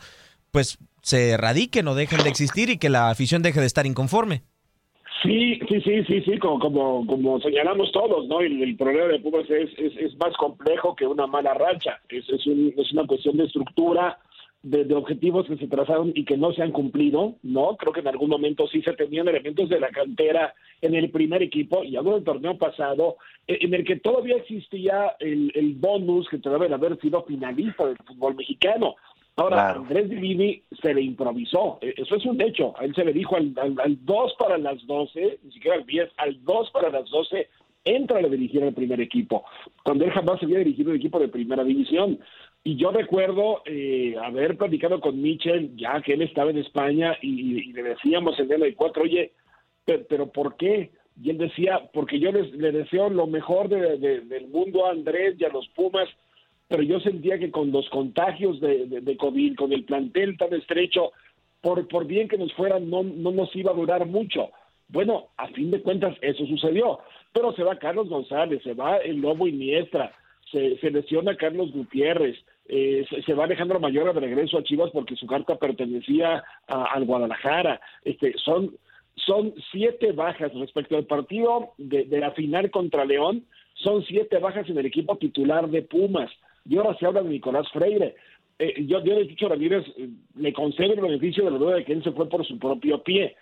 pues 0.52 0.78
se 1.02 1.32
erradiquen 1.32 1.88
o 1.88 1.96
dejen 1.96 2.24
de 2.24 2.30
existir 2.30 2.70
y 2.70 2.78
que 2.78 2.90
la 2.90 3.10
afición 3.10 3.42
deje 3.42 3.60
de 3.60 3.68
estar 3.68 3.86
inconforme. 3.86 4.44
Sí, 5.22 5.60
sí, 5.68 5.82
sí, 5.82 6.04
sí, 6.06 6.22
sí, 6.22 6.38
como, 6.40 6.60
como, 6.60 7.06
como 7.06 7.42
señalamos 7.42 7.92
todos, 7.92 8.26
¿no? 8.28 8.40
El, 8.40 8.78
problema 8.78 9.08
de 9.08 9.20
Pumas 9.20 9.50
es, 9.50 9.70
es, 9.78 9.94
es, 9.98 10.18
más 10.18 10.34
complejo 10.38 10.96
que 10.96 11.06
una 11.06 11.28
mala 11.28 11.54
racha. 11.54 12.00
Es, 12.08 12.28
es, 12.30 12.48
un, 12.48 12.74
es 12.78 12.94
una 12.94 13.06
cuestión 13.06 13.36
de 13.36 13.44
estructura, 13.44 14.18
de, 14.62 14.84
de, 14.84 14.94
objetivos 14.96 15.48
que 15.48 15.58
se 15.58 15.68
trazaron 15.68 16.12
y 16.16 16.26
que 16.26 16.38
no 16.38 16.52
se 16.52 16.62
han 16.62 16.72
cumplido, 16.72 17.36
¿no? 17.44 17.78
Creo 17.78 17.94
que 17.94 18.02
en 18.02 18.08
algún 18.08 18.30
momento 18.30 18.68
sí 18.68 18.82
se 18.82 18.94
tenían 18.94 19.28
elementos 19.28 19.70
de 19.70 19.80
la 19.80 19.90
cantera 19.90 20.54
en 20.82 20.96
el 20.96 21.10
primer 21.12 21.42
equipo 21.42 21.84
y 21.84 21.96
algo 21.96 22.16
del 22.16 22.24
torneo 22.24 22.58
pasado, 22.58 23.18
eh, 23.48 23.60
en 23.62 23.74
el 23.74 23.84
que 23.86 23.98
todavía 23.98 24.36
existía 24.36 25.16
el, 25.20 25.52
el 25.56 25.76
bonus 25.76 26.28
que 26.30 26.38
debe 26.38 26.74
haber 26.74 27.00
sido 27.00 27.24
finalista 27.24 27.86
del 27.86 27.98
fútbol 27.98 28.36
mexicano. 28.36 28.96
Ahora, 29.40 29.72
Andrés 29.72 30.10
Divini 30.10 30.62
se 30.82 30.94
le 30.94 31.02
improvisó, 31.02 31.80
e, 31.82 31.94
eso 31.96 32.16
es 32.16 32.26
un 32.26 32.42
hecho. 32.42 32.74
A 32.78 32.84
él 32.84 32.94
se 32.94 33.06
le 33.06 33.14
dijo 33.14 33.38
al, 33.38 33.54
al, 33.58 33.98
2 34.06 34.36
para 34.38 34.58
las 34.58 34.86
12, 34.86 35.40
ni 35.44 35.52
siquiera 35.54 35.78
al 35.78 35.86
10, 35.86 36.10
al 36.18 36.44
2 36.44 36.72
para 36.72 36.90
las 36.90 37.10
12, 37.10 37.48
entra 37.86 38.20
a 38.20 38.24
dirigir 38.24 38.64
el 38.64 38.74
primer 38.74 39.00
equipo, 39.00 39.46
cuando 39.84 40.04
él 40.04 40.12
jamás 40.12 40.44
había 40.44 40.60
dirigido 40.60 40.92
un 40.92 40.98
equipo 40.98 41.20
de 41.20 41.30
primera 41.30 41.64
división. 41.64 42.20
Y 42.64 42.76
yo 42.76 42.92
recuerdo 42.92 43.62
eh, 43.66 44.16
haber 44.22 44.58
platicado 44.58 45.00
con 45.00 45.22
Michel, 45.22 45.76
ya 45.76 46.02
que 46.02 46.14
él 46.14 46.22
estaba 46.22 46.52
en 46.52 46.58
España, 46.58 47.18
y, 47.22 47.72
le 47.72 47.84
decíamos 47.84 48.40
en 48.40 48.52
el 48.52 48.76
4, 48.76 49.04
oye, 49.04 49.32
pero, 49.86 50.28
¿por 50.28 50.56
qué? 50.58 50.92
Y 51.22 51.32
él 51.32 51.38
decía, 51.38 51.90
porque 51.94 52.20
yo 52.20 52.32
les, 52.32 52.52
le 52.54 52.72
deseo 52.72 53.10
lo 53.10 53.28
mejor 53.28 53.70
del 53.70 54.48
mundo 54.50 54.86
a 54.86 54.92
Andrés 54.92 55.36
y 55.40 55.46
a 55.46 55.50
los 55.50 55.68
Pumas, 55.70 56.08
pero 56.68 56.84
yo 56.84 57.00
sentía 57.00 57.40
que 57.40 57.50
con 57.50 57.72
los 57.72 57.90
contagios 57.90 58.60
de, 58.60 58.86
de, 58.86 59.18
COVID, 59.18 59.56
con 59.56 59.74
el 59.74 59.86
plantel 59.86 60.38
tan 60.38 60.54
estrecho, 60.54 61.12
por, 61.62 61.88
por 61.88 62.06
bien 62.06 62.28
que 62.28 62.38
nos 62.38 62.54
fueran, 62.54 62.90
no, 62.90 63.04
no 63.04 63.32
nos 63.32 63.54
iba 63.56 63.72
a 63.72 63.76
durar 63.76 64.06
mucho. 64.06 64.52
Bueno, 64.88 65.30
a 65.38 65.48
fin 65.50 65.72
de 65.72 65.82
cuentas 65.82 66.16
eso 66.22 66.46
sucedió, 66.46 67.00
pero 67.34 67.54
se 67.54 67.64
va 67.64 67.80
Carlos 67.80 68.10
González, 68.10 68.62
se 68.64 68.74
va 68.74 68.98
el 68.98 69.18
Lobo 69.18 69.48
Iniestra, 69.48 70.14
se, 70.52 70.92
lesiona 70.92 71.36
Carlos 71.36 71.72
Gutiérrez, 71.72 72.38
eh, 72.68 73.06
se, 73.26 73.34
va 73.34 73.46
Alejandro 73.46 73.80
Mayor 73.80 74.14
de 74.14 74.20
regreso 74.20 74.58
a 74.58 74.64
Chivas 74.64 74.92
porque 74.92 75.16
su 75.16 75.26
carta 75.26 75.58
pertenecía 75.58 76.44
al 76.68 77.06
Guadalajara. 77.06 77.82
Este, 78.04 78.34
son, 78.38 78.76
son 79.16 79.54
siete 79.72 80.12
bajas 80.12 80.54
respecto 80.54 80.98
al 80.98 81.06
partido 81.06 81.74
de, 81.78 82.06
de 82.06 82.20
la 82.20 82.32
final 82.32 82.70
contra 82.72 83.06
León, 83.06 83.46
son 83.74 84.04
siete 84.06 84.38
bajas 84.40 84.70
en 84.70 84.78
el 84.78 84.86
equipo 84.86 85.18
titular 85.18 85.70
de 85.70 85.82
Pumas 85.82 86.32
y 86.70 86.78
ahora 86.78 86.96
se 86.98 87.06
habla 87.06 87.24
de 87.24 87.30
Nicolás 87.30 87.68
Freire. 87.72 88.16
Eh, 88.60 88.86
yo, 88.86 89.04
yo 89.04 89.18
dicho 89.20 89.46
a 89.46 89.50
Ramírez, 89.50 89.86
eh, 89.98 90.10
le 90.36 90.54
concedo 90.54 90.94
el 90.94 91.02
beneficio 91.02 91.46
de 91.46 91.52
la 91.52 91.58
duda 91.58 91.76
de 91.76 91.86
que 91.86 91.94
él 91.94 92.04
se 92.04 92.12
fue 92.12 92.28
por 92.28 92.46
su 92.46 92.60
propio 92.60 93.02
pie. 93.02 93.36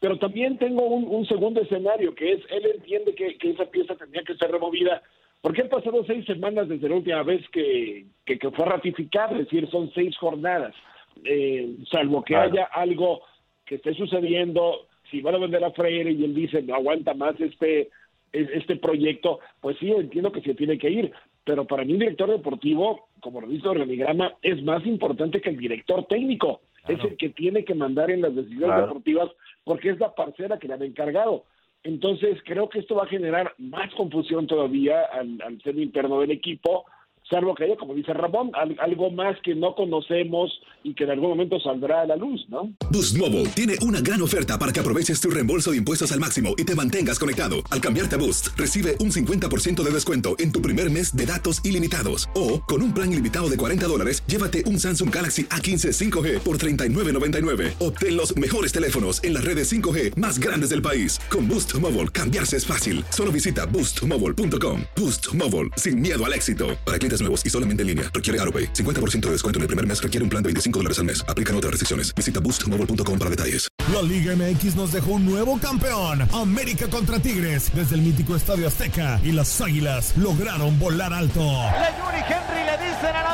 Pero 0.00 0.18
también 0.18 0.58
tengo 0.58 0.84
un, 0.84 1.26
segundo 1.26 1.62
escenario, 1.62 2.14
que 2.14 2.32
es, 2.32 2.40
él 2.50 2.66
entiende 2.74 3.14
que, 3.14 3.38
esa 3.48 3.64
pieza 3.66 3.94
tenía 3.94 4.22
que 4.22 4.34
ser 4.34 4.50
removida, 4.50 5.02
porque 5.44 5.60
han 5.60 5.68
pasado 5.68 6.02
seis 6.06 6.24
semanas 6.24 6.70
desde 6.70 6.88
la 6.88 6.94
última 6.94 7.22
vez 7.22 7.46
que, 7.50 8.06
que, 8.24 8.38
fue 8.50 8.64
ratificado, 8.64 9.34
es 9.34 9.44
decir, 9.44 9.68
son 9.68 9.90
seis 9.92 10.16
jornadas. 10.16 10.74
Eh, 11.22 11.76
salvo 11.92 12.24
que 12.24 12.34
haya 12.34 12.64
algo 12.72 13.20
que 13.66 13.74
esté 13.74 13.92
sucediendo, 13.92 14.86
si 15.10 15.20
van 15.20 15.34
a 15.34 15.38
vender 15.38 15.62
a 15.62 15.70
Freire 15.72 16.12
y 16.12 16.24
él 16.24 16.34
dice 16.34 16.62
no 16.62 16.74
aguanta 16.74 17.12
más 17.12 17.38
este 17.38 17.90
este 18.32 18.76
proyecto, 18.76 19.40
pues 19.60 19.76
sí, 19.78 19.90
entiendo 19.90 20.32
que 20.32 20.40
se 20.40 20.54
tiene 20.54 20.78
que 20.78 20.88
ir, 20.88 21.12
pero 21.44 21.66
para 21.66 21.84
mí 21.84 21.92
un 21.92 21.98
director 21.98 22.30
deportivo, 22.30 23.08
como 23.20 23.42
lo 23.42 23.46
dice 23.46 23.64
el 23.64 23.82
organigrama, 23.82 24.32
es 24.40 24.62
más 24.62 24.86
importante 24.86 25.42
que 25.42 25.50
el 25.50 25.58
director 25.58 26.06
técnico. 26.06 26.62
Es 26.88 27.04
el 27.04 27.18
que 27.18 27.28
tiene 27.28 27.66
que 27.66 27.74
mandar 27.74 28.10
en 28.10 28.22
las 28.22 28.34
decisiones 28.34 28.80
deportivas 28.80 29.30
porque 29.62 29.90
es 29.90 30.00
la 30.00 30.14
parcela 30.14 30.58
que 30.58 30.68
le 30.68 30.74
han 30.74 30.82
encargado. 30.82 31.44
Entonces, 31.84 32.38
creo 32.44 32.68
que 32.68 32.80
esto 32.80 32.94
va 32.94 33.04
a 33.04 33.08
generar 33.08 33.54
más 33.58 33.92
confusión 33.94 34.46
todavía 34.46 35.02
al, 35.12 35.40
al 35.42 35.60
ser 35.62 35.78
interno 35.78 36.20
del 36.20 36.30
equipo 36.30 36.86
salvo 37.30 37.54
que 37.54 37.64
haya, 37.64 37.76
como 37.76 37.94
dice 37.94 38.12
Ramón, 38.12 38.52
algo 38.78 39.10
más 39.10 39.36
que 39.42 39.54
no 39.54 39.74
conocemos 39.74 40.52
y 40.82 40.94
que 40.94 41.04
en 41.04 41.10
algún 41.10 41.30
momento 41.30 41.58
saldrá 41.60 42.02
a 42.02 42.06
la 42.06 42.16
luz, 42.16 42.44
¿no? 42.48 42.72
Boost 42.90 43.16
Mobile 43.16 43.48
tiene 43.50 43.76
una 43.82 44.00
gran 44.00 44.20
oferta 44.22 44.58
para 44.58 44.72
que 44.72 44.80
aproveches 44.80 45.20
tu 45.20 45.30
reembolso 45.30 45.70
de 45.70 45.78
impuestos 45.78 46.12
al 46.12 46.20
máximo 46.20 46.54
y 46.58 46.64
te 46.64 46.74
mantengas 46.74 47.18
conectado. 47.18 47.56
Al 47.70 47.80
cambiarte 47.80 48.16
a 48.16 48.18
Boost, 48.18 48.48
recibe 48.56 48.96
un 49.00 49.10
50% 49.10 49.82
de 49.82 49.90
descuento 49.90 50.36
en 50.38 50.52
tu 50.52 50.60
primer 50.60 50.90
mes 50.90 51.16
de 51.16 51.24
datos 51.24 51.64
ilimitados. 51.64 52.28
O, 52.34 52.60
con 52.62 52.82
un 52.82 52.92
plan 52.92 53.10
ilimitado 53.10 53.48
de 53.48 53.56
40 53.56 53.86
dólares, 53.86 54.22
llévate 54.26 54.64
un 54.66 54.78
Samsung 54.78 55.12
Galaxy 55.12 55.44
A15 55.44 55.92
5G 55.92 56.40
por 56.40 56.58
$39.99. 56.58 57.74
Obtén 57.80 58.16
los 58.16 58.36
mejores 58.36 58.72
teléfonos 58.72 59.24
en 59.24 59.34
las 59.34 59.44
redes 59.44 59.72
5G 59.72 60.16
más 60.16 60.38
grandes 60.38 60.70
del 60.70 60.82
país. 60.82 61.18
Con 61.30 61.48
Boost 61.48 61.74
Mobile, 61.80 62.08
cambiarse 62.08 62.58
es 62.58 62.66
fácil. 62.66 63.02
Solo 63.08 63.32
visita 63.32 63.64
boostmobile.com. 63.64 64.82
Boost 64.94 65.34
Mobile, 65.34 65.70
sin 65.76 66.00
miedo 66.00 66.22
al 66.24 66.34
éxito. 66.34 66.76
Para 66.84 66.98
clientes 66.98 67.13
nuevos 67.22 67.44
y 67.44 67.50
solamente 67.50 67.80
en 67.82 67.88
línea. 67.88 68.10
Requiere 68.14 68.38
AroPay. 68.42 68.72
50% 68.74 69.20
de 69.20 69.30
descuento 69.32 69.58
en 69.58 69.62
el 69.62 69.68
primer 69.68 69.86
mes 69.86 70.02
requiere 70.02 70.22
un 70.22 70.30
plan 70.30 70.42
de 70.42 70.48
25 70.48 70.78
dólares 70.78 70.98
al 70.98 71.06
mes. 71.06 71.24
Aplican 71.26 71.56
otras 71.56 71.70
restricciones. 71.72 72.14
Visita 72.14 72.40
boostmobile.com 72.40 73.18
para 73.18 73.30
detalles. 73.30 73.68
La 73.92 74.02
Liga 74.02 74.34
MX 74.34 74.76
nos 74.76 74.92
dejó 74.92 75.12
un 75.12 75.26
nuevo 75.26 75.58
campeón. 75.58 76.26
América 76.32 76.88
contra 76.88 77.18
Tigres. 77.18 77.70
Desde 77.74 77.96
el 77.96 78.02
mítico 78.02 78.34
Estadio 78.34 78.66
Azteca. 78.66 79.20
Y 79.22 79.32
las 79.32 79.60
Águilas 79.60 80.16
lograron 80.16 80.78
volar 80.78 81.12
alto. 81.12 81.40
Le 81.40 82.18
y 82.18 82.22
Henry 82.22 82.64
le 82.64 82.84
dicen 82.84 83.14
al 83.14 83.26
América 83.26 83.33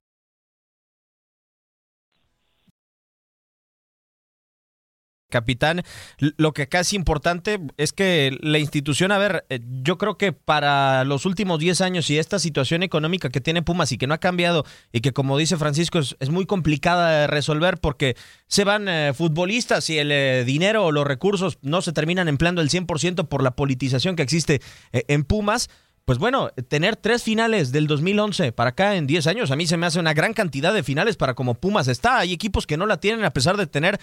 Capitán. 5.31 5.81
Lo 6.19 6.53
que 6.53 6.63
acá 6.63 6.81
es 6.81 6.93
importante 6.93 7.59
es 7.77 7.91
que 7.93 8.37
la 8.41 8.59
institución, 8.59 9.11
a 9.11 9.17
ver, 9.17 9.45
eh, 9.49 9.59
yo 9.81 9.97
creo 9.97 10.19
que 10.19 10.31
para 10.31 11.03
los 11.05 11.25
últimos 11.25 11.57
10 11.57 11.81
años 11.81 12.07
y 12.11 12.19
esta 12.19 12.37
situación 12.37 12.83
económica 12.83 13.29
que 13.29 13.41
tiene 13.41 13.63
Pumas 13.63 13.91
y 13.91 13.97
que 13.97 14.05
no 14.05 14.13
ha 14.13 14.19
cambiado 14.19 14.63
y 14.91 15.01
que 15.01 15.13
como 15.13 15.39
dice 15.39 15.57
Francisco 15.57 15.97
es, 15.97 16.29
muy 16.29 16.45
complicada 16.45 17.21
de 17.21 17.27
resolver 17.27 17.79
porque 17.79 18.15
se 18.47 18.63
van 18.63 18.87
eh, 18.87 19.13
futbolistas 19.15 19.89
y 19.89 19.97
el 19.97 20.11
eh, 20.11 20.43
dinero 20.45 20.85
o 20.85 20.91
los 20.91 21.07
recursos 21.07 21.57
no 21.63 21.81
se 21.81 21.93
terminan 21.93 22.27
empleando 22.27 22.61
el 22.61 22.69
100% 22.69 23.27
por 23.27 23.41
la 23.41 23.55
politización 23.55 24.15
que 24.15 24.23
existe 24.23 24.61
en 24.91 25.23
Pumas 25.23 25.69
pues 26.11 26.19
bueno, 26.19 26.49
tener 26.67 26.97
tres 26.97 27.23
finales 27.23 27.71
del 27.71 27.87
2011 27.87 28.51
para 28.51 28.71
acá 28.71 28.97
en 28.97 29.07
10 29.07 29.27
años, 29.27 29.49
a 29.49 29.55
mí 29.55 29.65
se 29.65 29.77
me 29.77 29.85
hace 29.85 29.97
una 29.97 30.13
gran 30.13 30.33
cantidad 30.33 30.73
de 30.73 30.83
finales 30.83 31.15
para 31.15 31.35
como 31.35 31.53
Pumas 31.53 31.87
está. 31.87 32.17
Hay 32.17 32.33
equipos 32.33 32.67
que 32.67 32.75
no 32.75 32.85
la 32.85 32.99
tienen 32.99 33.23
a 33.23 33.31
pesar 33.31 33.55
de 33.55 33.65
tener 33.65 33.97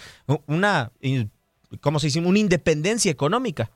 una, 0.47 0.91
¿cómo 1.83 1.99
se 1.99 2.07
dice? 2.07 2.21
Una 2.21 2.39
independencia 2.39 3.13
económica. 3.13 3.71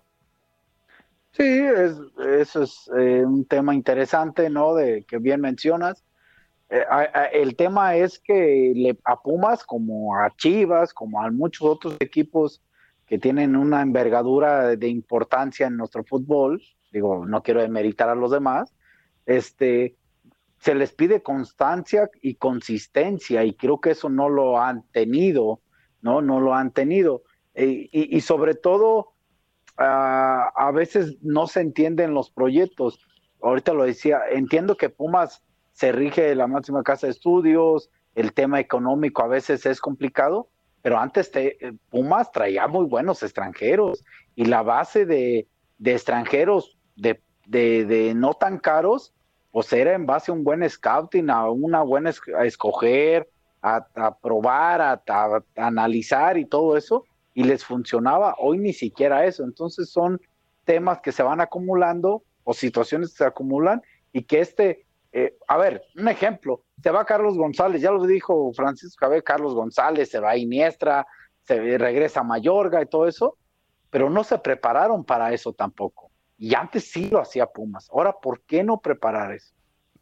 Sí, 1.32 1.42
es, 1.42 1.98
eso 2.40 2.62
es 2.62 2.90
eh, 2.98 3.22
un 3.22 3.44
tema 3.44 3.74
interesante, 3.74 4.48
¿no? 4.48 4.76
De 4.76 5.04
que 5.04 5.18
bien 5.18 5.42
mencionas. 5.42 6.02
Eh, 6.70 6.82
el 7.34 7.54
tema 7.54 7.96
es 7.96 8.18
que 8.18 8.72
le, 8.74 8.98
a 9.04 9.20
Pumas, 9.20 9.62
como 9.62 10.16
a 10.16 10.34
Chivas, 10.38 10.94
como 10.94 11.22
a 11.22 11.30
muchos 11.30 11.68
otros 11.68 11.96
equipos 12.00 12.62
que 13.06 13.18
tienen 13.18 13.56
una 13.56 13.82
envergadura 13.82 14.74
de 14.74 14.88
importancia 14.88 15.66
en 15.66 15.76
nuestro 15.76 16.02
fútbol, 16.02 16.62
digo, 16.92 17.26
no 17.26 17.42
quiero 17.42 17.62
demeritar 17.62 18.08
a 18.08 18.14
los 18.14 18.30
demás, 18.30 18.74
este, 19.26 19.96
se 20.58 20.74
les 20.74 20.92
pide 20.92 21.22
constancia 21.22 22.08
y 22.20 22.36
consistencia 22.36 23.44
y 23.44 23.54
creo 23.54 23.80
que 23.80 23.90
eso 23.90 24.08
no 24.08 24.28
lo 24.28 24.60
han 24.60 24.84
tenido, 24.92 25.60
¿no? 26.02 26.22
No 26.22 26.40
lo 26.40 26.54
han 26.54 26.70
tenido. 26.70 27.22
E, 27.54 27.88
y, 27.90 28.20
sobre 28.20 28.54
todo, 28.54 29.12
ah, 29.76 30.52
a 30.54 30.70
veces 30.70 31.16
no 31.22 31.46
se 31.46 31.60
entienden 31.60 32.14
los 32.14 32.30
proyectos. 32.30 33.00
Ahorita 33.42 33.72
lo 33.72 33.84
decía, 33.84 34.20
entiendo 34.30 34.76
que 34.76 34.88
Pumas 34.88 35.42
se 35.72 35.90
rige 35.90 36.34
la 36.34 36.46
máxima 36.46 36.82
casa 36.82 37.08
de 37.08 37.12
estudios, 37.12 37.90
el 38.14 38.32
tema 38.32 38.60
económico 38.60 39.22
a 39.22 39.28
veces 39.28 39.66
es 39.66 39.80
complicado, 39.80 40.48
pero 40.82 40.98
antes 40.98 41.30
te, 41.30 41.58
Pumas 41.90 42.30
traía 42.30 42.68
muy 42.68 42.84
buenos 42.84 43.22
extranjeros 43.22 44.04
y 44.36 44.44
la 44.44 44.62
base 44.62 45.06
de, 45.06 45.48
de 45.78 45.92
extranjeros 45.92 46.78
de, 46.96 47.20
de, 47.46 48.12
no 48.14 48.34
tan 48.34 48.58
caros, 48.58 49.12
pues 49.50 49.72
era 49.72 49.94
en 49.94 50.06
base 50.06 50.30
a 50.30 50.34
un 50.34 50.44
buen 50.44 50.68
scouting, 50.68 51.30
a 51.30 51.50
una 51.50 51.82
buena 51.82 52.12
a 52.38 52.44
escoger, 52.44 53.28
a, 53.60 54.16
probar, 54.20 54.80
a, 54.80 55.42
analizar 55.56 56.38
y 56.38 56.44
todo 56.44 56.76
eso, 56.76 57.04
y 57.34 57.44
les 57.44 57.64
funcionaba. 57.64 58.34
Hoy 58.38 58.58
ni 58.58 58.72
siquiera 58.72 59.24
eso. 59.24 59.44
Entonces 59.44 59.90
son 59.90 60.20
temas 60.64 61.00
que 61.00 61.12
se 61.12 61.22
van 61.22 61.40
acumulando 61.40 62.22
o 62.44 62.52
situaciones 62.54 63.10
que 63.10 63.18
se 63.18 63.24
acumulan 63.24 63.82
y 64.12 64.22
que 64.22 64.40
este, 64.40 64.84
eh, 65.12 65.36
a 65.46 65.56
ver, 65.58 65.82
un 65.96 66.08
ejemplo, 66.08 66.62
se 66.82 66.90
va 66.90 67.04
Carlos 67.04 67.36
González, 67.36 67.80
ya 67.80 67.90
lo 67.90 68.04
dijo 68.06 68.52
Francisco 68.54 69.08
ver 69.08 69.22
Carlos 69.22 69.54
González, 69.54 70.10
se 70.10 70.18
va 70.18 70.30
a 70.30 70.36
Iniestra, 70.36 71.06
se 71.44 71.78
regresa 71.78 72.20
a 72.20 72.24
Mayorga 72.24 72.82
y 72.82 72.86
todo 72.86 73.06
eso, 73.06 73.36
pero 73.90 74.10
no 74.10 74.24
se 74.24 74.38
prepararon 74.38 75.04
para 75.04 75.32
eso 75.32 75.52
tampoco. 75.52 76.11
Y 76.42 76.56
antes 76.56 76.90
sí 76.90 77.08
lo 77.08 77.20
hacía 77.20 77.46
Pumas. 77.46 77.88
Ahora, 77.92 78.16
¿por 78.20 78.40
qué 78.40 78.64
no 78.64 78.80
preparar 78.80 79.30
eso? 79.30 79.54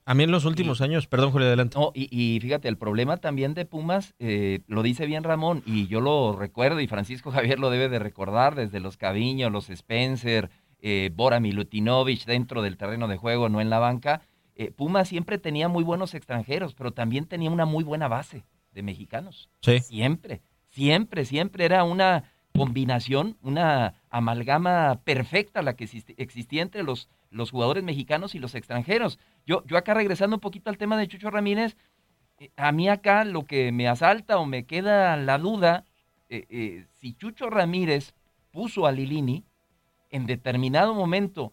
A 0.07 0.15
mí 0.15 0.25
en 0.25 0.31
los 0.31 0.47
últimos 0.47 0.81
años, 0.81 1.07
perdón, 1.07 1.33
Julio, 1.33 1.47
adelante. 1.47 1.79
No, 1.79 1.93
y, 1.95 2.39
fíjate, 2.41 2.67
el 2.67 2.79
problema 2.79 3.19
también 3.19 3.53
de 3.53 3.67
Pumas, 3.67 4.15
eh, 4.19 4.61
lo 4.67 4.83
dice 4.83 5.05
bien 5.05 5.23
Ramón, 5.23 5.63
y 5.67 5.87
yo 5.89 6.01
lo 6.01 6.35
recuerdo, 6.35 6.81
y 6.81 6.87
Francisco 6.87 7.31
Javier 7.31 7.59
lo 7.59 7.69
debe 7.69 7.91
de 7.91 7.99
recordar, 7.99 8.55
desde 8.55 8.81
los 8.81 8.97
Caviño, 8.97 9.51
los 9.51 9.69
Spencer, 9.69 10.49
eh, 10.79 11.11
Bora 11.15 11.41
Milutinovich 11.41 12.25
dentro 12.25 12.63
del 12.63 12.79
terreno 12.79 13.07
de 13.07 13.19
juego, 13.19 13.51
no 13.51 13.61
en 13.61 13.69
la 13.69 13.79
banca. 13.79 14.23
Eh, 14.55 14.71
Pumas 14.71 15.09
siempre 15.09 15.37
tenía 15.37 15.69
muy 15.69 15.85
buenos 15.85 16.15
extranjeros, 16.15 16.73
pero 16.73 16.93
también 16.93 17.27
tenía 17.27 17.51
una 17.51 17.67
muy 17.67 17.85
buena 17.85 18.09
base 18.09 18.47
de 18.73 18.83
mexicanos. 18.83 19.51
Sí. 19.61 19.81
Siempre, 19.81 20.41
siempre, 20.71 21.27
siempre 21.27 21.67
era 21.67 21.85
una 21.85 22.25
combinación, 22.53 23.37
una 23.43 23.95
amalgama 24.11 25.01
perfecta 25.05 25.63
la 25.63 25.77
que 25.77 25.89
existía 26.17 26.63
entre 26.63 26.83
los, 26.83 27.09
los 27.31 27.51
jugadores 27.51 27.85
mexicanos 27.85 28.35
y 28.35 28.39
los 28.39 28.55
extranjeros. 28.55 29.19
Yo, 29.47 29.65
yo 29.67 29.77
acá 29.77 29.95
regresando 29.95 30.37
un 30.37 30.41
poquito 30.41 30.71
al 30.71 30.79
tema 30.79 30.99
de 30.99 31.09
Chucho 31.09 31.31
Ramírez, 31.31 31.77
eh, 32.39 32.51
a 32.57 32.73
mí 32.73 32.89
acá 32.89 33.25
lo 33.25 33.45
que 33.45 33.73
me 33.73 33.89
asalta 33.89 34.39
o 34.39 34.47
me 34.47 34.65
queda 34.65 35.17
la 35.17 35.39
duda, 35.39 35.85
eh, 36.29 36.47
eh, 36.49 36.87
si 36.95 37.15
Chucho 37.15 37.51
Ramírez 37.51 38.15
puso 38.51 38.87
a 38.87 38.93
Lilini, 38.93 39.45
en 40.11 40.27
determinado 40.27 40.95
momento, 40.95 41.53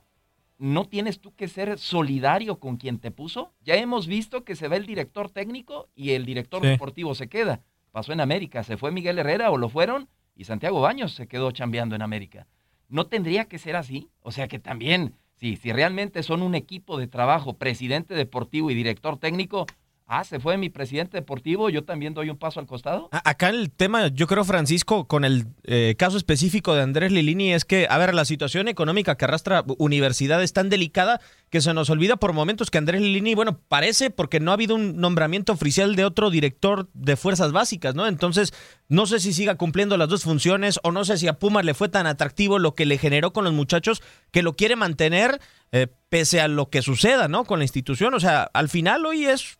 ¿no 0.57 0.85
tienes 0.85 1.19
tú 1.19 1.35
que 1.35 1.47
ser 1.47 1.77
solidario 1.77 2.59
con 2.59 2.77
quien 2.77 2.99
te 2.99 3.11
puso? 3.11 3.53
Ya 3.61 3.75
hemos 3.75 4.07
visto 4.07 4.43
que 4.43 4.55
se 4.55 4.67
va 4.67 4.77
el 4.77 4.87
director 4.87 5.29
técnico 5.29 5.89
y 5.95 6.11
el 6.11 6.25
director 6.25 6.61
deportivo 6.63 7.13
se 7.13 7.27
queda. 7.27 7.61
Pasó 7.91 8.13
en 8.13 8.21
América, 8.21 8.63
se 8.63 8.77
fue 8.77 8.91
Miguel 8.91 9.19
Herrera 9.19 9.51
o 9.51 9.57
lo 9.57 9.69
fueron 9.69 10.09
y 10.37 10.45
Santiago 10.45 10.81
Baños 10.81 11.13
se 11.13 11.27
quedó 11.27 11.51
chambeando 11.51 11.95
en 11.95 12.01
América. 12.01 12.47
¿No 12.89 13.07
tendría 13.07 13.45
que 13.45 13.57
ser 13.57 13.75
así? 13.75 14.09
O 14.21 14.31
sea 14.31 14.47
que 14.47 14.59
también, 14.59 15.15
si, 15.35 15.57
si 15.57 15.73
realmente 15.73 16.23
son 16.23 16.41
un 16.41 16.55
equipo 16.55 16.97
de 16.97 17.07
trabajo, 17.07 17.57
presidente 17.57 18.13
deportivo 18.13 18.71
y 18.71 18.75
director 18.75 19.17
técnico, 19.17 19.65
ah, 20.07 20.23
se 20.23 20.39
fue 20.39 20.57
mi 20.57 20.69
presidente 20.69 21.17
deportivo, 21.17 21.69
yo 21.69 21.83
también 21.83 22.13
doy 22.13 22.29
un 22.29 22.37
paso 22.37 22.59
al 22.59 22.65
costado. 22.65 23.09
Acá 23.11 23.49
el 23.49 23.69
tema, 23.69 24.07
yo 24.07 24.25
creo, 24.27 24.43
Francisco, 24.43 25.07
con 25.07 25.25
el 25.25 25.47
eh, 25.63 25.95
caso 25.97 26.17
específico 26.17 26.73
de 26.73 26.81
Andrés 26.81 27.11
Lilini, 27.11 27.53
es 27.53 27.65
que, 27.65 27.87
a 27.89 27.97
ver, 27.97 28.13
la 28.13 28.25
situación 28.25 28.67
económica 28.67 29.15
que 29.15 29.25
arrastra 29.25 29.63
universidad 29.77 30.41
es 30.41 30.53
tan 30.53 30.69
delicada 30.69 31.19
que 31.49 31.61
se 31.61 31.73
nos 31.73 31.89
olvida 31.89 32.17
por 32.17 32.33
momentos 32.33 32.69
que 32.69 32.77
Andrés 32.77 33.01
Lilini, 33.01 33.33
bueno, 33.33 33.59
parece 33.67 34.09
porque 34.09 34.39
no 34.39 34.51
ha 34.51 34.55
habido 34.55 34.75
un 34.75 34.97
nombramiento 34.97 35.53
oficial 35.53 35.95
de 35.95 36.03
otro 36.03 36.29
director 36.29 36.89
de 36.93 37.15
fuerzas 37.15 37.51
básicas, 37.51 37.95
¿no? 37.95 38.05
Entonces, 38.07 38.53
no 38.89 39.05
sé 39.05 39.19
si 39.19 39.33
siga 39.33 39.55
cumpliendo 39.55 39.97
las 39.97 40.09
dos 40.09 40.23
funciones 40.23 40.79
o 40.83 40.91
no 40.91 41.05
sé 41.05 41.17
si 41.17 41.27
a 41.27 41.39
Pumas 41.39 41.63
le 41.63 41.73
fue 41.73 41.89
tan 41.89 42.05
atractivo 42.05 42.59
lo 42.59 42.75
que 42.75 42.85
le 42.85 42.97
generó 42.97 43.31
con 43.31 43.45
los 43.45 43.53
muchachos 43.53 44.01
que 44.31 44.41
lo 44.41 44.53
quiere 44.53 44.75
mantener 44.75 45.39
eh, 45.71 45.87
pese 46.09 46.41
a 46.41 46.47
lo 46.47 46.69
que 46.69 46.81
suceda, 46.81 47.27
¿no? 47.27 47.45
Con 47.45 47.59
la 47.59 47.65
institución. 47.65 48.13
O 48.13 48.19
sea, 48.19 48.49
al 48.53 48.67
final 48.69 49.05
hoy 49.05 49.25
es 49.25 49.57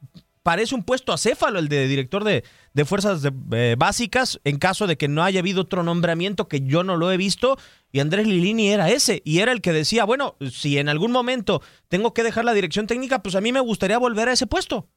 parece 0.47 0.76
un 0.76 0.84
puesto 0.84 1.12
acéfalo 1.12 1.60
el 1.60 1.67
de 1.67 1.89
director 1.89 2.23
de, 2.23 2.45
fuerzas 2.85 3.27
eh, 3.51 3.75
básicas 3.77 4.39
en 4.43 4.57
caso 4.57 4.87
de 4.87 4.97
que 4.97 5.07
no 5.07 5.23
haya 5.23 5.39
habido 5.39 5.61
otro 5.61 5.83
nombramiento 5.83 6.47
que 6.47 6.61
yo 6.61 6.83
no 6.83 6.97
lo 6.97 7.11
he 7.11 7.17
visto 7.17 7.57
y 7.91 7.99
Andrés 7.99 8.27
Lilini 8.27 8.69
era 8.69 8.89
ese 8.89 9.21
y 9.23 9.39
era 9.39 9.51
el 9.51 9.61
que 9.61 9.71
decía, 9.71 10.05
bueno, 10.05 10.35
si 10.51 10.77
en 10.77 10.89
algún 10.89 11.11
momento 11.11 11.61
tengo 11.87 12.13
que 12.13 12.23
dejar 12.23 12.45
la 12.45 12.53
dirección 12.53 12.87
técnica, 12.87 13.21
pues 13.23 13.35
a 13.35 13.41
mí 13.41 13.51
me 13.51 13.59
gustaría 13.59 13.97
volver 13.97 14.29
a 14.29 14.33
ese 14.33 14.47
puesto. 14.47 14.87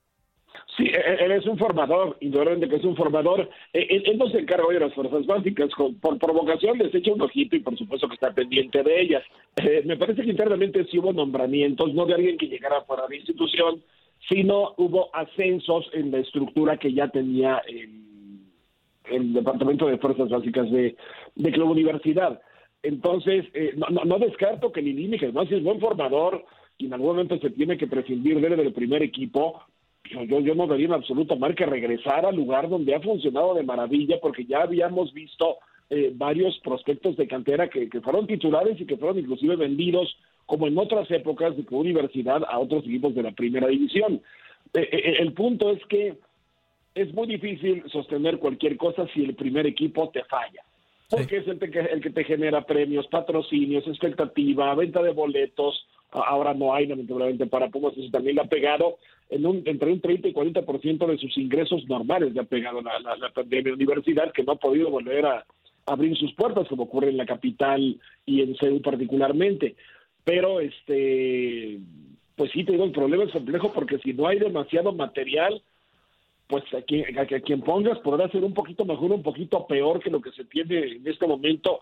Sí, 0.77 0.85
e, 0.87 0.97
e, 0.97 1.25
él 1.25 1.33
es 1.33 1.47
un 1.47 1.59
formador, 1.59 2.17
indudablemente 2.21 2.69
que 2.69 2.77
es 2.77 2.85
un 2.85 2.97
formador. 2.97 3.49
E, 3.73 4.03
él, 4.05 4.19
no 4.19 4.29
se 4.29 4.39
encarga 4.39 4.67
hoy 4.67 4.75
de 4.75 4.81
las 4.81 4.95
fuerzas 4.95 5.27
básicas. 5.27 5.71
Por 6.01 6.19
provocación 6.19 6.79
les 6.79 6.95
echa 6.95 7.13
un 7.13 7.23
ojito 7.23 7.57
y 7.57 7.61
por 7.61 7.77
supuesto 7.77 8.09
que 8.09 8.15
está 8.15 8.33
pendiente 8.33 8.83
de 8.83 9.01
ellas. 9.01 9.23
Eh, 9.57 9.83
me 9.85 9.97
parece 9.97 10.23
que 10.23 10.31
internamente 10.31 10.85
sí 10.91 10.99
hubo 10.99 11.13
nombramientos, 11.13 11.93
no 11.95 12.07
de 12.07 12.15
alguien 12.15 12.39
que 12.39 12.47
llegara 12.47 12.83
fuera 12.83 13.05
de 13.05 13.11
la 13.11 13.17
institución, 13.17 13.83
sino 14.29 14.75
hubo 14.77 15.15
ascensos 15.15 15.89
en 15.93 16.11
la 16.11 16.19
estructura 16.19 16.77
que 16.77 16.93
ya 16.93 17.09
tenía 17.09 17.63
el, 17.67 19.33
Departamento 19.33 19.87
de 19.87 19.99
Fuerzas 19.99 20.29
Básicas 20.29 20.71
de, 20.71 20.95
de 21.35 21.53
Club 21.53 21.71
Universidad. 21.71 22.41
Entonces, 22.83 23.45
eh, 23.55 23.75
no, 23.77 24.19
descarto 24.19 24.71
que 24.71 24.81
Lilini, 24.81 25.19
que 25.19 25.27
además 25.27 25.51
es 25.51 25.63
buen 25.63 25.81
formador 25.81 26.45
y 26.79 26.87
en 26.87 26.95
algún 26.95 27.09
momento 27.09 27.39
se 27.39 27.51
tiene 27.51 27.77
que 27.77 27.89
prescindir 27.89 28.41
de 28.41 28.47
él 28.47 28.57
del 28.57 28.73
primer 28.73 29.03
equipo, 29.03 29.63
yo, 30.29 30.41
yo 30.41 30.55
no 30.55 30.67
daría 30.67 30.87
en 30.87 30.93
absoluto 30.93 31.37
mal 31.37 31.55
que 31.55 31.67
regresara 31.67 32.29
al 32.29 32.37
lugar 32.37 32.69
donde 32.69 32.95
ha 32.95 33.01
funcionado 33.01 33.55
de 33.55 33.65
maravilla, 33.65 34.19
porque 34.21 34.47
ya 34.47 34.63
habíamos 34.63 35.13
visto 35.13 35.59
eh, 35.91 36.13
varios 36.15 36.59
prospectos 36.61 37.17
de 37.17 37.27
cantera 37.27 37.69
que, 37.69 37.89
que 37.91 38.01
fueron 38.01 38.27
titulares 38.27 38.81
y 38.81 38.87
que 38.87 38.97
fueron 38.97 39.19
inclusive 39.19 39.57
vendidos 39.57 40.17
como 40.51 40.67
en 40.67 40.77
otras 40.77 41.09
épocas 41.13 41.57
de 41.57 41.65
universidad 41.71 42.43
a 42.49 42.59
otros 42.59 42.83
equipos 42.83 43.15
de 43.15 43.23
la 43.23 43.31
primera 43.31 43.69
división. 43.69 44.21
Eh, 44.75 44.81
eh, 44.91 45.15
el 45.21 45.33
punto 45.33 45.71
es 45.71 45.81
que 45.87 46.17
es 46.93 47.15
muy 47.15 47.29
difícil 47.29 47.85
sostener 47.87 48.39
cualquier 48.39 48.77
cosa 48.77 49.07
si 49.15 49.23
el 49.23 49.37
primer 49.37 49.69
equipo 49.69 50.11
te 50.11 50.25
falla. 50.25 50.65
Porque 51.09 51.37
es 51.37 51.47
el, 51.47 51.61
el 51.63 52.01
que 52.01 52.11
te 52.11 52.25
genera 52.25 52.67
premios, 52.67 53.07
patrocinios, 53.07 53.87
expectativa, 53.87 54.75
venta 54.75 55.01
de 55.05 55.13
boletos. 55.13 55.87
Ahora 56.11 56.53
no 56.53 56.75
hay, 56.75 56.89
lamentablemente, 56.89 57.47
para 57.47 57.69
Pumas. 57.69 57.97
Eso 57.97 58.11
también 58.11 58.35
le 58.35 58.43
ha 58.43 58.47
pegado 58.47 58.99
en 59.29 59.47
un, 59.47 59.63
entre 59.67 59.93
un 59.93 60.01
30 60.01 60.27
y 60.27 60.33
40% 60.33 61.07
de 61.07 61.19
sus 61.19 61.39
ingresos 61.39 61.89
normales. 61.89 62.35
Le 62.35 62.41
ha 62.41 62.45
pegado 62.45 62.83
la, 62.83 62.99
la, 62.99 63.17
la 63.17 63.31
pandemia 63.31 63.73
universidad, 63.73 64.33
que 64.33 64.43
no 64.43 64.53
ha 64.53 64.57
podido 64.57 64.91
volver 64.91 65.27
a, 65.27 65.45
abrir 65.87 66.17
sus 66.17 66.33
puertas, 66.35 66.69
como 66.69 66.85
ocurre 66.85 67.11
en 67.11 67.17
la 67.17 67.27
capital 67.27 67.99
y 68.27 68.43
en 68.43 68.57
Seúl 68.57 68.81
particularmente. 68.81 69.77
Pero, 70.31 70.61
este, 70.61 71.81
pues 72.37 72.53
sí, 72.53 72.63
te 72.63 72.71
digo, 72.71 72.85
el 72.85 72.93
problema 72.93 73.25
es 73.25 73.33
complejo 73.33 73.73
porque 73.73 73.99
si 73.99 74.13
no 74.13 74.29
hay 74.29 74.39
demasiado 74.39 74.93
material, 74.93 75.61
pues 76.47 76.63
a 76.73 76.83
quien, 76.83 77.19
a, 77.19 77.27
quien 77.27 77.63
pongas 77.63 77.99
podrá 77.99 78.29
ser 78.29 78.45
un 78.45 78.55
poquito 78.55 78.85
mejor, 78.85 79.11
un 79.11 79.25
poquito 79.25 79.67
peor 79.67 79.99
que 79.99 80.09
lo 80.09 80.21
que 80.21 80.31
se 80.31 80.45
tiene 80.45 80.79
en 80.79 81.09
este 81.09 81.27
momento, 81.27 81.81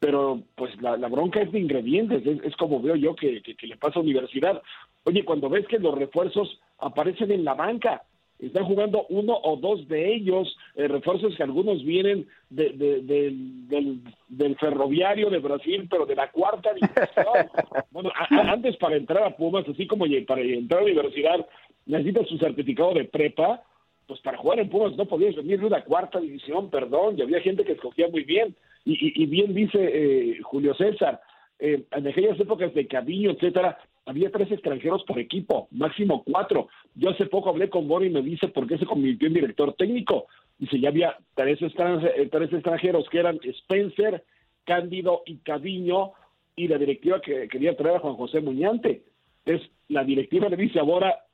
pero 0.00 0.42
pues 0.56 0.74
la, 0.82 0.96
bronca 1.06 1.40
es 1.40 1.52
de 1.52 1.60
ingredientes, 1.60 2.26
es, 2.26 2.56
como 2.56 2.82
veo 2.82 2.96
yo 2.96 3.14
que, 3.14 3.40
que, 3.40 3.66
le 3.68 3.76
pasa 3.76 4.00
a 4.00 4.02
universidad. 4.02 4.60
Oye, 5.04 5.24
cuando 5.24 5.48
ves 5.48 5.68
que 5.68 5.78
los 5.78 5.96
refuerzos 5.96 6.58
aparecen 6.78 7.30
en 7.30 7.44
la 7.44 7.54
banca, 7.54 8.02
están 8.38 8.64
jugando 8.64 9.06
uno 9.08 9.38
o 9.42 9.56
dos 9.56 9.86
de 9.88 10.14
ellos, 10.14 10.56
eh, 10.74 10.88
refuerzos 10.88 11.36
que 11.36 11.42
algunos 11.42 11.84
vienen 11.84 12.26
de, 12.50 12.70
del, 12.70 14.00
del, 14.28 14.56
ferroviario 14.56 15.30
de 15.30 15.38
Brasil, 15.38 15.86
pero 15.88 16.04
de 16.06 16.16
la 16.16 16.30
cuarta 16.30 16.72
división. 16.74 17.48
bueno, 17.90 18.10
antes 18.30 18.76
para 18.76 18.96
entrar 18.96 19.22
a 19.22 19.36
Pumas, 19.36 19.66
así 19.68 19.86
como 19.86 20.04
para 20.26 20.40
entrar 20.42 20.80
a 20.80 20.84
la 20.84 20.90
universidad, 20.90 21.46
necesitas 21.86 22.28
su 22.28 22.38
certificado 22.38 22.94
de 22.94 23.04
prepa, 23.04 23.62
pues 24.06 24.20
para 24.20 24.38
jugar 24.38 24.58
en 24.60 24.68
Pumas 24.68 24.96
no 24.96 25.06
podías 25.06 25.34
venir 25.36 25.60
de 25.60 25.66
una 25.66 25.84
cuarta 25.84 26.20
división, 26.20 26.70
perdón, 26.70 27.16
y 27.18 27.22
había 27.22 27.40
gente 27.40 27.64
que 27.64 27.72
escogía 27.72 28.08
muy 28.08 28.24
bien. 28.24 28.54
Y, 28.84 29.22
y, 29.22 29.26
bien 29.26 29.54
dice 29.54 29.78
eh, 29.80 30.40
Julio 30.42 30.74
César, 30.74 31.18
eh, 31.58 31.84
en 31.90 32.06
aquellas 32.06 32.38
épocas 32.38 32.74
de 32.74 32.86
Cabillo, 32.86 33.30
etcétera, 33.30 33.78
había 34.06 34.30
tres 34.30 34.50
extranjeros 34.50 35.02
por 35.04 35.18
equipo, 35.18 35.68
máximo 35.70 36.22
cuatro. 36.24 36.68
Yo 36.94 37.10
hace 37.10 37.26
poco 37.26 37.50
hablé 37.50 37.70
con 37.70 37.88
Bori 37.88 38.06
y 38.06 38.10
me 38.10 38.22
dice 38.22 38.48
por 38.48 38.66
qué 38.66 38.78
se 38.78 38.86
convirtió 38.86 39.28
en 39.28 39.34
director 39.34 39.74
técnico. 39.74 40.26
Dice, 40.58 40.78
ya 40.78 40.88
había 40.88 41.16
tres, 41.34 41.58
eh, 41.62 42.28
tres 42.30 42.52
extranjeros 42.52 43.08
que 43.08 43.18
eran 43.18 43.40
Spencer, 43.42 44.24
Cándido 44.64 45.22
y 45.26 45.38
Caviño, 45.38 46.12
y 46.56 46.68
la 46.68 46.78
directiva 46.78 47.20
que 47.20 47.48
quería 47.48 47.76
traer 47.76 47.96
a 47.96 48.00
Juan 48.00 48.14
José 48.14 48.40
Muñante. 48.40 49.02
Es 49.44 49.60
la 49.88 50.04
directiva 50.04 50.48
le 50.48 50.56
dice 50.56 50.78
ahora, 50.78 51.24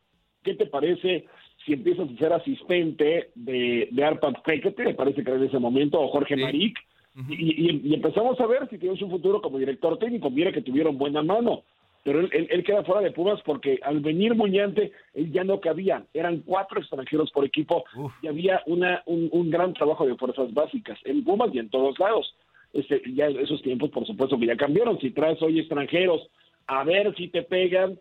¿qué 0.42 0.54
te 0.54 0.66
parece 0.66 1.26
si 1.64 1.74
empiezas 1.74 2.08
a 2.08 2.16
ser 2.16 2.32
asistente 2.32 3.30
de, 3.34 3.88
de 3.90 4.04
Arpad 4.04 4.34
Fekete, 4.44 4.84
me 4.84 4.94
parece 4.94 5.22
que 5.22 5.30
era 5.30 5.38
en 5.38 5.46
ese 5.46 5.58
momento, 5.58 6.00
o 6.00 6.08
Jorge 6.08 6.36
Maric, 6.36 6.78
y, 7.28 7.94
empezamos 7.94 8.40
a 8.40 8.46
ver 8.46 8.68
si 8.70 8.78
tienes 8.78 9.02
un 9.02 9.10
futuro 9.10 9.42
como 9.42 9.58
director 9.58 9.98
técnico. 9.98 10.30
Mira 10.30 10.52
que 10.52 10.62
tuvieron 10.62 10.96
buena 10.96 11.22
mano, 11.22 11.64
pero 12.02 12.20
él, 12.20 12.64
queda 12.64 12.82
fuera 12.82 13.02
de 13.02 13.10
Pumas 13.10 13.40
porque 13.44 13.78
al 13.82 14.00
venir 14.00 14.34
Muñante, 14.34 14.92
él 15.12 15.30
ya 15.32 15.44
no 15.44 15.60
cabía. 15.60 16.04
Eran 16.14 16.40
cuatro 16.40 16.80
extranjeros 16.80 17.30
por 17.30 17.44
equipo 17.44 17.84
y 18.22 18.28
había 18.28 18.62
una, 18.66 19.02
un, 19.06 19.50
gran 19.50 19.74
trabajo 19.74 20.06
de 20.06 20.16
fuerzas 20.16 20.52
básicas 20.54 20.98
en 21.04 21.22
Pumas 21.24 21.50
y 21.52 21.58
en 21.58 21.68
todos 21.68 21.98
lados. 21.98 22.34
Este, 22.72 23.02
ya 23.14 23.26
esos 23.26 23.60
tiempos, 23.62 23.90
por 23.90 24.06
supuesto, 24.06 24.38
que 24.38 24.46
ya 24.46 24.56
cambiaron. 24.56 24.98
Si 25.00 25.10
traes 25.10 25.42
hoy 25.42 25.58
extranjeros, 25.58 26.26
a 26.66 26.84
ver 26.84 27.14
si 27.16 27.28
te 27.28 27.42
pegan, 27.42 27.98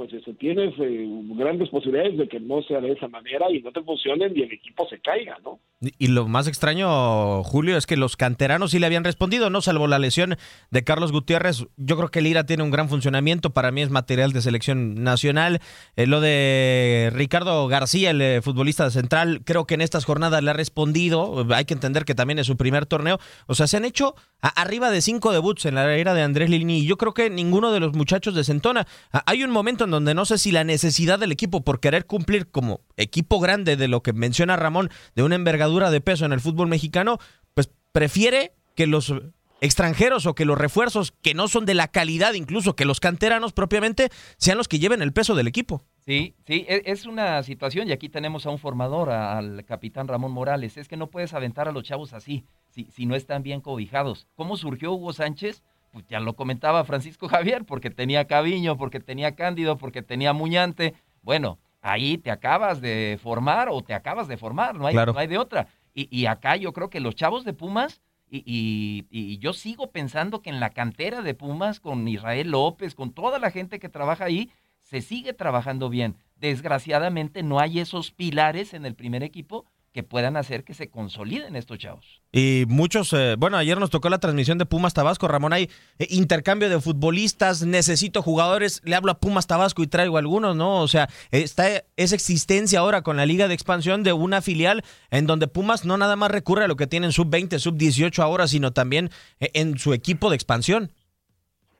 pues 0.00 0.14
eso, 0.14 0.32
tienes 0.32 0.72
eh, 0.78 1.06
grandes 1.36 1.68
posibilidades 1.68 2.16
de 2.16 2.26
que 2.26 2.40
no 2.40 2.62
sea 2.62 2.80
de 2.80 2.92
esa 2.92 3.06
manera 3.06 3.50
y 3.52 3.60
no 3.60 3.70
te 3.70 3.82
funcionen 3.82 4.32
y 4.34 4.40
el 4.40 4.50
equipo 4.50 4.88
se 4.88 4.98
caiga, 4.98 5.36
¿no? 5.44 5.60
Y 5.98 6.06
lo 6.06 6.26
más 6.26 6.48
extraño, 6.48 7.44
Julio, 7.44 7.76
es 7.76 7.84
que 7.84 7.98
los 7.98 8.16
canteranos 8.16 8.70
sí 8.70 8.78
le 8.78 8.86
habían 8.86 9.04
respondido, 9.04 9.50
¿no? 9.50 9.60
Salvo 9.60 9.86
la 9.86 9.98
lesión 9.98 10.36
de 10.70 10.84
Carlos 10.84 11.12
Gutiérrez. 11.12 11.66
Yo 11.76 11.98
creo 11.98 12.10
que 12.10 12.22
Lira 12.22 12.46
tiene 12.46 12.62
un 12.62 12.70
gran 12.70 12.88
funcionamiento. 12.88 13.50
Para 13.50 13.72
mí 13.72 13.82
es 13.82 13.90
material 13.90 14.32
de 14.32 14.40
selección 14.40 15.02
nacional. 15.04 15.60
Eh, 15.96 16.06
lo 16.06 16.22
de 16.22 17.10
Ricardo 17.12 17.68
García, 17.68 18.12
el 18.12 18.22
eh, 18.22 18.40
futbolista 18.40 18.88
central, 18.88 19.42
creo 19.44 19.66
que 19.66 19.74
en 19.74 19.82
estas 19.82 20.06
jornadas 20.06 20.42
le 20.42 20.50
ha 20.50 20.54
respondido. 20.54 21.46
Hay 21.50 21.66
que 21.66 21.74
entender 21.74 22.06
que 22.06 22.14
también 22.14 22.38
es 22.38 22.46
su 22.46 22.56
primer 22.56 22.86
torneo. 22.86 23.18
O 23.46 23.54
sea, 23.54 23.66
se 23.66 23.76
han 23.76 23.84
hecho 23.84 24.14
arriba 24.40 24.90
de 24.90 25.00
cinco 25.00 25.32
debuts 25.32 25.66
en 25.66 25.74
la 25.74 25.94
era 25.94 26.14
de 26.14 26.22
Andrés 26.22 26.50
Lini. 26.50 26.78
Y 26.78 26.86
yo 26.86 26.96
creo 26.96 27.14
que 27.14 27.30
ninguno 27.30 27.72
de 27.72 27.80
los 27.80 27.94
muchachos 27.94 28.34
desentona. 28.34 28.86
Hay 29.26 29.44
un 29.44 29.50
momento 29.50 29.84
en 29.84 29.90
donde 29.90 30.14
no 30.14 30.24
sé 30.24 30.38
si 30.38 30.52
la 30.52 30.64
necesidad 30.64 31.18
del 31.18 31.32
equipo 31.32 31.62
por 31.62 31.80
querer 31.80 32.06
cumplir 32.06 32.50
como 32.50 32.80
equipo 32.96 33.40
grande 33.40 33.76
de 33.76 33.88
lo 33.88 34.02
que 34.02 34.12
menciona 34.12 34.56
Ramón, 34.56 34.90
de 35.14 35.22
una 35.22 35.34
envergadura 35.34 35.90
de 35.90 36.00
peso 36.00 36.24
en 36.24 36.32
el 36.32 36.40
fútbol 36.40 36.68
mexicano, 36.68 37.18
pues 37.54 37.70
prefiere 37.92 38.52
que 38.74 38.86
los 38.86 39.12
extranjeros 39.60 40.26
o 40.26 40.34
que 40.34 40.44
los 40.44 40.58
refuerzos 40.58 41.12
que 41.12 41.34
no 41.34 41.48
son 41.48 41.66
de 41.66 41.74
la 41.74 41.88
calidad, 41.88 42.34
incluso 42.34 42.76
que 42.76 42.84
los 42.84 43.00
canteranos 43.00 43.52
propiamente, 43.52 44.08
sean 44.38 44.58
los 44.58 44.68
que 44.68 44.78
lleven 44.78 45.02
el 45.02 45.12
peso 45.12 45.34
del 45.34 45.46
equipo. 45.46 45.84
Sí, 46.04 46.34
sí, 46.46 46.64
e, 46.68 46.82
es 46.86 47.04
una 47.06 47.42
situación 47.42 47.88
y 47.88 47.92
aquí 47.92 48.08
tenemos 48.08 48.46
a 48.46 48.50
un 48.50 48.58
formador, 48.58 49.10
al 49.10 49.64
capitán 49.64 50.08
Ramón 50.08 50.32
Morales. 50.32 50.76
Es 50.76 50.88
que 50.88 50.96
no 50.96 51.10
puedes 51.10 51.34
aventar 51.34 51.68
a 51.68 51.72
los 51.72 51.84
chavos 51.84 52.12
así, 52.12 52.44
si, 52.70 52.84
si 52.86 53.06
no 53.06 53.14
están 53.14 53.42
bien 53.42 53.60
cobijados. 53.60 54.26
¿Cómo 54.34 54.56
surgió 54.56 54.92
Hugo 54.92 55.12
Sánchez? 55.12 55.62
Pues 55.92 56.06
ya 56.08 56.20
lo 56.20 56.34
comentaba 56.34 56.84
Francisco 56.84 57.28
Javier, 57.28 57.64
porque 57.64 57.90
tenía 57.90 58.26
Caviño, 58.26 58.76
porque 58.76 59.00
tenía 59.00 59.34
Cándido, 59.34 59.76
porque 59.76 60.02
tenía 60.02 60.32
Muñante. 60.32 60.94
Bueno, 61.22 61.58
ahí 61.82 62.18
te 62.18 62.30
acabas 62.30 62.80
de 62.80 63.18
formar 63.22 63.68
o 63.70 63.82
te 63.82 63.94
acabas 63.94 64.28
de 64.28 64.36
formar, 64.36 64.76
no 64.76 64.86
hay, 64.86 64.94
no 64.94 65.18
hay 65.18 65.26
de 65.26 65.38
otra. 65.38 65.68
Y, 65.92 66.26
acá 66.26 66.56
yo 66.56 66.72
creo 66.72 66.88
que 66.88 67.00
los 67.00 67.16
chavos 67.16 67.44
de 67.44 67.52
Pumas, 67.52 68.00
y, 68.30 69.06
y, 69.10 69.38
yo 69.38 69.52
sigo 69.52 69.90
pensando 69.90 70.40
que 70.40 70.48
en 70.48 70.60
la 70.60 70.70
cantera 70.70 71.20
de 71.20 71.34
Pumas, 71.34 71.80
con 71.80 72.06
Israel 72.06 72.52
López, 72.52 72.94
con 72.94 73.12
toda 73.12 73.40
la 73.40 73.50
gente 73.50 73.80
que 73.80 73.88
trabaja 73.88 74.24
ahí, 74.24 74.50
se 74.78 75.02
sigue 75.02 75.32
trabajando 75.32 75.88
bien. 75.90 76.16
Desgraciadamente 76.36 77.42
no 77.42 77.58
hay 77.58 77.80
esos 77.80 78.12
pilares 78.12 78.72
en 78.72 78.86
el 78.86 78.94
primer 78.94 79.24
equipo 79.24 79.66
que 79.92 80.04
puedan 80.04 80.36
hacer 80.36 80.62
que 80.62 80.72
se 80.72 80.88
consoliden 80.88 81.56
estos 81.56 81.78
chavos. 81.78 82.22
Y 82.30 82.64
muchos, 82.68 83.12
eh, 83.12 83.34
bueno, 83.36 83.56
ayer 83.56 83.78
nos 83.78 83.90
tocó 83.90 84.08
la 84.08 84.18
transmisión 84.18 84.56
de 84.56 84.66
Pumas 84.66 84.94
Tabasco, 84.94 85.26
Ramón, 85.26 85.52
hay 85.52 85.68
eh, 85.98 86.06
intercambio 86.10 86.68
de 86.68 86.80
futbolistas, 86.80 87.62
necesito 87.62 88.22
jugadores, 88.22 88.80
le 88.84 88.94
hablo 88.94 89.10
a 89.10 89.18
Pumas 89.18 89.48
Tabasco 89.48 89.82
y 89.82 89.88
traigo 89.88 90.16
algunos, 90.16 90.54
¿no? 90.54 90.80
O 90.80 90.86
sea, 90.86 91.08
está 91.32 91.82
esa 91.96 92.14
existencia 92.14 92.78
ahora 92.78 93.02
con 93.02 93.16
la 93.16 93.26
Liga 93.26 93.48
de 93.48 93.54
Expansión 93.54 94.04
de 94.04 94.12
una 94.12 94.42
filial 94.42 94.84
en 95.10 95.26
donde 95.26 95.48
Pumas 95.48 95.84
no 95.84 95.96
nada 95.96 96.14
más 96.14 96.30
recurre 96.30 96.64
a 96.64 96.68
lo 96.68 96.76
que 96.76 96.86
tienen 96.86 97.10
sub-20, 97.10 97.58
sub-18 97.58 98.22
ahora, 98.22 98.46
sino 98.46 98.72
también 98.72 99.10
eh, 99.40 99.50
en 99.54 99.76
su 99.78 99.92
equipo 99.92 100.30
de 100.30 100.36
expansión. 100.36 100.92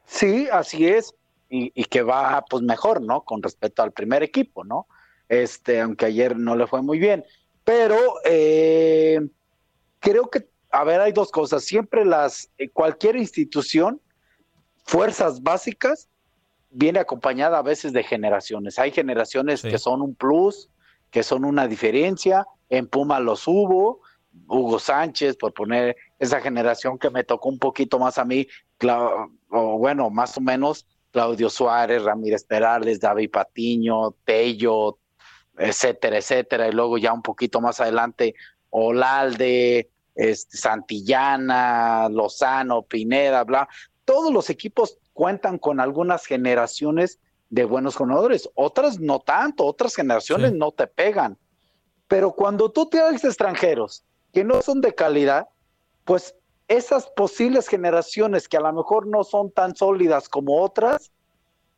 Sí, 0.06 0.48
así 0.52 0.88
es, 0.88 1.14
y, 1.48 1.70
y 1.80 1.84
que 1.84 2.02
va 2.02 2.44
pues 2.50 2.64
mejor, 2.64 3.00
¿no? 3.02 3.22
Con 3.22 3.40
respecto 3.40 3.84
al 3.84 3.92
primer 3.92 4.24
equipo, 4.24 4.64
¿no? 4.64 4.88
Este, 5.28 5.80
aunque 5.80 6.06
ayer 6.06 6.36
no 6.36 6.56
le 6.56 6.66
fue 6.66 6.82
muy 6.82 6.98
bien. 6.98 7.24
Pero 7.70 8.14
eh, 8.24 9.20
creo 10.00 10.28
que, 10.28 10.48
a 10.72 10.82
ver, 10.82 11.00
hay 11.00 11.12
dos 11.12 11.30
cosas. 11.30 11.62
Siempre 11.62 12.04
las, 12.04 12.50
eh, 12.58 12.68
cualquier 12.68 13.14
institución, 13.14 14.00
fuerzas 14.82 15.40
básicas, 15.40 16.08
viene 16.70 16.98
acompañada 16.98 17.58
a 17.58 17.62
veces 17.62 17.92
de 17.92 18.02
generaciones. 18.02 18.80
Hay 18.80 18.90
generaciones 18.90 19.62
que 19.62 19.78
son 19.78 20.02
un 20.02 20.16
plus, 20.16 20.68
que 21.12 21.22
son 21.22 21.44
una 21.44 21.68
diferencia. 21.68 22.44
En 22.70 22.88
Puma 22.88 23.20
los 23.20 23.46
hubo, 23.46 24.00
Hugo 24.48 24.80
Sánchez, 24.80 25.36
por 25.36 25.54
poner 25.54 25.96
esa 26.18 26.40
generación 26.40 26.98
que 26.98 27.10
me 27.10 27.22
tocó 27.22 27.50
un 27.50 27.60
poquito 27.60 28.00
más 28.00 28.18
a 28.18 28.24
mí, 28.24 28.48
o 29.48 29.78
bueno, 29.78 30.10
más 30.10 30.36
o 30.36 30.40
menos, 30.40 30.88
Claudio 31.12 31.48
Suárez, 31.48 32.02
Ramírez 32.02 32.42
Perales, 32.42 32.98
David 32.98 33.30
Patiño, 33.30 34.10
Tello, 34.24 34.98
etcétera, 35.60 36.18
etcétera, 36.18 36.68
y 36.68 36.72
luego 36.72 36.98
ya 36.98 37.12
un 37.12 37.22
poquito 37.22 37.60
más 37.60 37.80
adelante, 37.80 38.34
Olalde, 38.70 39.90
este, 40.14 40.56
Santillana, 40.56 42.08
Lozano, 42.08 42.82
Pineda, 42.82 43.44
bla, 43.44 43.68
todos 44.04 44.32
los 44.32 44.50
equipos 44.50 44.98
cuentan 45.12 45.58
con 45.58 45.80
algunas 45.80 46.24
generaciones 46.24 47.20
de 47.50 47.64
buenos 47.64 47.96
jugadores, 47.96 48.48
otras 48.54 49.00
no 49.00 49.20
tanto, 49.20 49.66
otras 49.66 49.94
generaciones 49.94 50.52
no 50.52 50.72
te 50.72 50.86
pegan. 50.86 51.36
Pero 52.08 52.32
cuando 52.32 52.70
tú 52.70 52.88
tienes 52.88 53.24
extranjeros 53.24 54.04
que 54.32 54.44
no 54.44 54.62
son 54.62 54.80
de 54.80 54.94
calidad, 54.94 55.48
pues 56.04 56.34
esas 56.68 57.08
posibles 57.10 57.68
generaciones 57.68 58.48
que 58.48 58.56
a 58.56 58.60
lo 58.60 58.72
mejor 58.72 59.06
no 59.06 59.24
son 59.24 59.50
tan 59.50 59.74
sólidas 59.74 60.28
como 60.28 60.62
otras, 60.62 61.10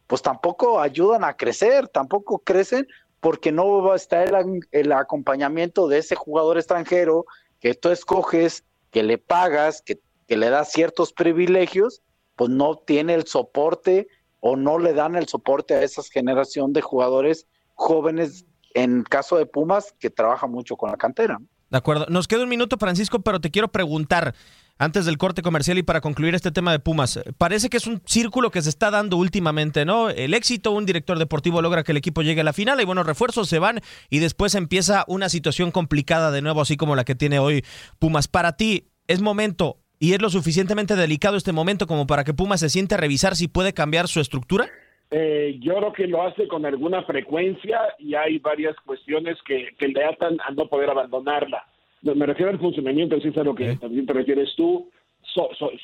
pues 0.06 0.20
tampoco 0.20 0.78
ayudan 0.78 1.24
a 1.24 1.34
crecer, 1.34 1.88
tampoco 1.88 2.38
crecen 2.38 2.86
porque 3.22 3.52
no 3.52 3.80
va 3.80 3.92
a 3.92 3.96
estar 3.96 4.28
el, 4.72 4.92
acompañamiento 4.92 5.86
de 5.86 5.98
ese 5.98 6.16
jugador 6.16 6.58
extranjero 6.58 7.24
que 7.60 7.72
tú 7.72 7.90
escoges, 7.90 8.64
que 8.90 9.04
le 9.04 9.16
pagas, 9.16 9.80
que, 9.80 10.00
le 10.26 10.50
das 10.50 10.72
ciertos 10.72 11.12
privilegios, 11.12 12.02
pues 12.34 12.50
no 12.50 12.74
tiene 12.74 13.14
el 13.14 13.28
soporte 13.28 14.08
o 14.40 14.56
no 14.56 14.80
le 14.80 14.92
dan 14.92 15.14
el 15.14 15.28
soporte 15.28 15.74
a 15.74 15.84
esa 15.84 16.02
generación 16.02 16.72
de 16.72 16.80
jugadores 16.80 17.46
jóvenes 17.74 18.44
en 18.74 19.04
caso 19.04 19.36
de 19.36 19.46
Pumas, 19.46 19.94
que 20.00 20.10
trabaja 20.10 20.48
mucho 20.48 20.76
con 20.76 20.90
la 20.90 20.96
cantera. 20.96 21.38
De 21.70 21.78
acuerdo. 21.78 22.06
Nos 22.08 22.26
queda 22.26 22.42
un 22.42 22.48
minuto, 22.48 22.76
Francisco, 22.76 23.20
pero 23.20 23.40
te 23.40 23.52
quiero 23.52 23.68
preguntar, 23.68 24.34
antes 24.78 25.06
del 25.06 25.18
corte 25.18 25.42
comercial 25.42 25.78
y 25.78 25.82
para 25.82 26.00
concluir 26.00 26.34
este 26.34 26.50
tema 26.50 26.72
de 26.72 26.78
Pumas, 26.78 27.22
parece 27.38 27.68
que 27.68 27.76
es 27.76 27.86
un 27.86 28.02
círculo 28.04 28.50
que 28.50 28.62
se 28.62 28.68
está 28.68 28.90
dando 28.90 29.16
últimamente, 29.16 29.84
¿no? 29.84 30.10
El 30.10 30.34
éxito, 30.34 30.72
un 30.72 30.86
director 30.86 31.18
deportivo 31.18 31.62
logra 31.62 31.84
que 31.84 31.92
el 31.92 31.98
equipo 31.98 32.22
llegue 32.22 32.40
a 32.40 32.44
la 32.44 32.52
final, 32.52 32.80
y 32.80 32.84
buenos 32.84 33.06
refuerzos, 33.06 33.48
se 33.48 33.58
van 33.58 33.80
y 34.10 34.18
después 34.18 34.54
empieza 34.54 35.04
una 35.06 35.28
situación 35.28 35.70
complicada 35.70 36.30
de 36.30 36.42
nuevo, 36.42 36.60
así 36.60 36.76
como 36.76 36.96
la 36.96 37.04
que 37.04 37.14
tiene 37.14 37.38
hoy 37.38 37.64
Pumas. 37.98 38.28
Para 38.28 38.56
ti, 38.56 38.88
¿es 39.06 39.20
momento 39.20 39.78
y 39.98 40.14
es 40.14 40.20
lo 40.20 40.30
suficientemente 40.30 40.96
delicado 40.96 41.36
este 41.36 41.52
momento 41.52 41.86
como 41.86 42.06
para 42.06 42.24
que 42.24 42.34
Pumas 42.34 42.60
se 42.60 42.68
siente 42.68 42.96
a 42.96 42.98
revisar 42.98 43.36
si 43.36 43.46
puede 43.46 43.72
cambiar 43.72 44.08
su 44.08 44.20
estructura? 44.20 44.68
Eh, 45.12 45.58
yo 45.60 45.76
creo 45.76 45.92
que 45.92 46.06
lo 46.06 46.26
hace 46.26 46.48
con 46.48 46.64
alguna 46.64 47.02
frecuencia 47.04 47.78
y 47.98 48.14
hay 48.14 48.38
varias 48.38 48.74
cuestiones 48.84 49.36
que, 49.44 49.68
que 49.78 49.88
le 49.88 50.04
atan 50.04 50.38
a 50.40 50.50
no 50.52 50.68
poder 50.68 50.90
abandonarla. 50.90 51.66
Me 52.02 52.26
refiero 52.26 52.50
al 52.50 52.58
funcionamiento, 52.58 53.16
es 53.16 53.36
a 53.36 53.44
lo 53.44 53.54
que 53.54 53.76
también 53.76 54.06
te 54.06 54.12
refieres 54.12 54.50
tú, 54.56 54.90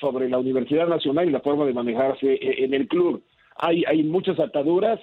sobre 0.01 0.29
la 0.29 0.39
Universidad 0.39 0.89
Nacional 0.89 1.29
y 1.29 1.33
la 1.33 1.41
forma 1.41 1.65
de 1.65 1.73
manejarse 1.73 2.35
eh, 2.35 2.65
en 2.65 2.75
el 2.75 2.89
club. 2.89 3.23
Hay, 3.57 3.85
hay 3.87 4.03
muchas 4.03 4.39
ataduras 4.39 5.01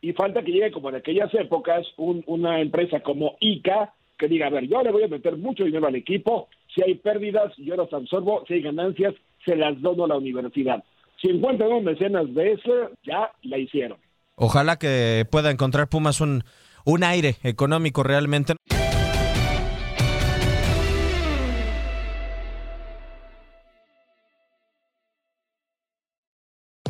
y 0.00 0.12
falta 0.12 0.42
que 0.42 0.52
llegue 0.52 0.70
como 0.70 0.90
en 0.90 0.96
aquellas 0.96 1.32
épocas 1.34 1.86
una 1.96 2.60
empresa 2.60 3.00
como 3.00 3.36
ICA 3.40 3.92
que 4.18 4.28
diga, 4.28 4.48
a 4.48 4.50
ver, 4.50 4.68
yo 4.68 4.82
le 4.82 4.90
voy 4.90 5.04
a 5.04 5.08
meter 5.08 5.36
mucho 5.36 5.64
dinero 5.64 5.86
al 5.86 5.94
equipo, 5.94 6.48
si 6.74 6.82
hay 6.82 6.96
pérdidas, 6.96 7.52
yo 7.56 7.76
las 7.76 7.92
absorbo, 7.92 8.44
si 8.46 8.54
hay 8.54 8.62
ganancias, 8.62 9.14
se 9.44 9.56
las 9.56 9.80
dono 9.80 10.04
a 10.04 10.08
la 10.08 10.16
universidad. 10.16 10.82
Si 11.22 11.30
encuentran 11.30 11.72
un 11.72 11.84
mecenas 11.84 12.32
de 12.34 12.52
eso, 12.52 12.90
ya 13.04 13.30
la 13.42 13.58
hicieron. 13.58 13.98
Ojalá 14.34 14.76
que 14.76 15.24
pueda 15.30 15.50
encontrar 15.50 15.88
Pumas 15.88 16.20
un, 16.20 16.42
un 16.84 17.04
aire 17.04 17.36
económico 17.42 18.02
realmente. 18.02 18.54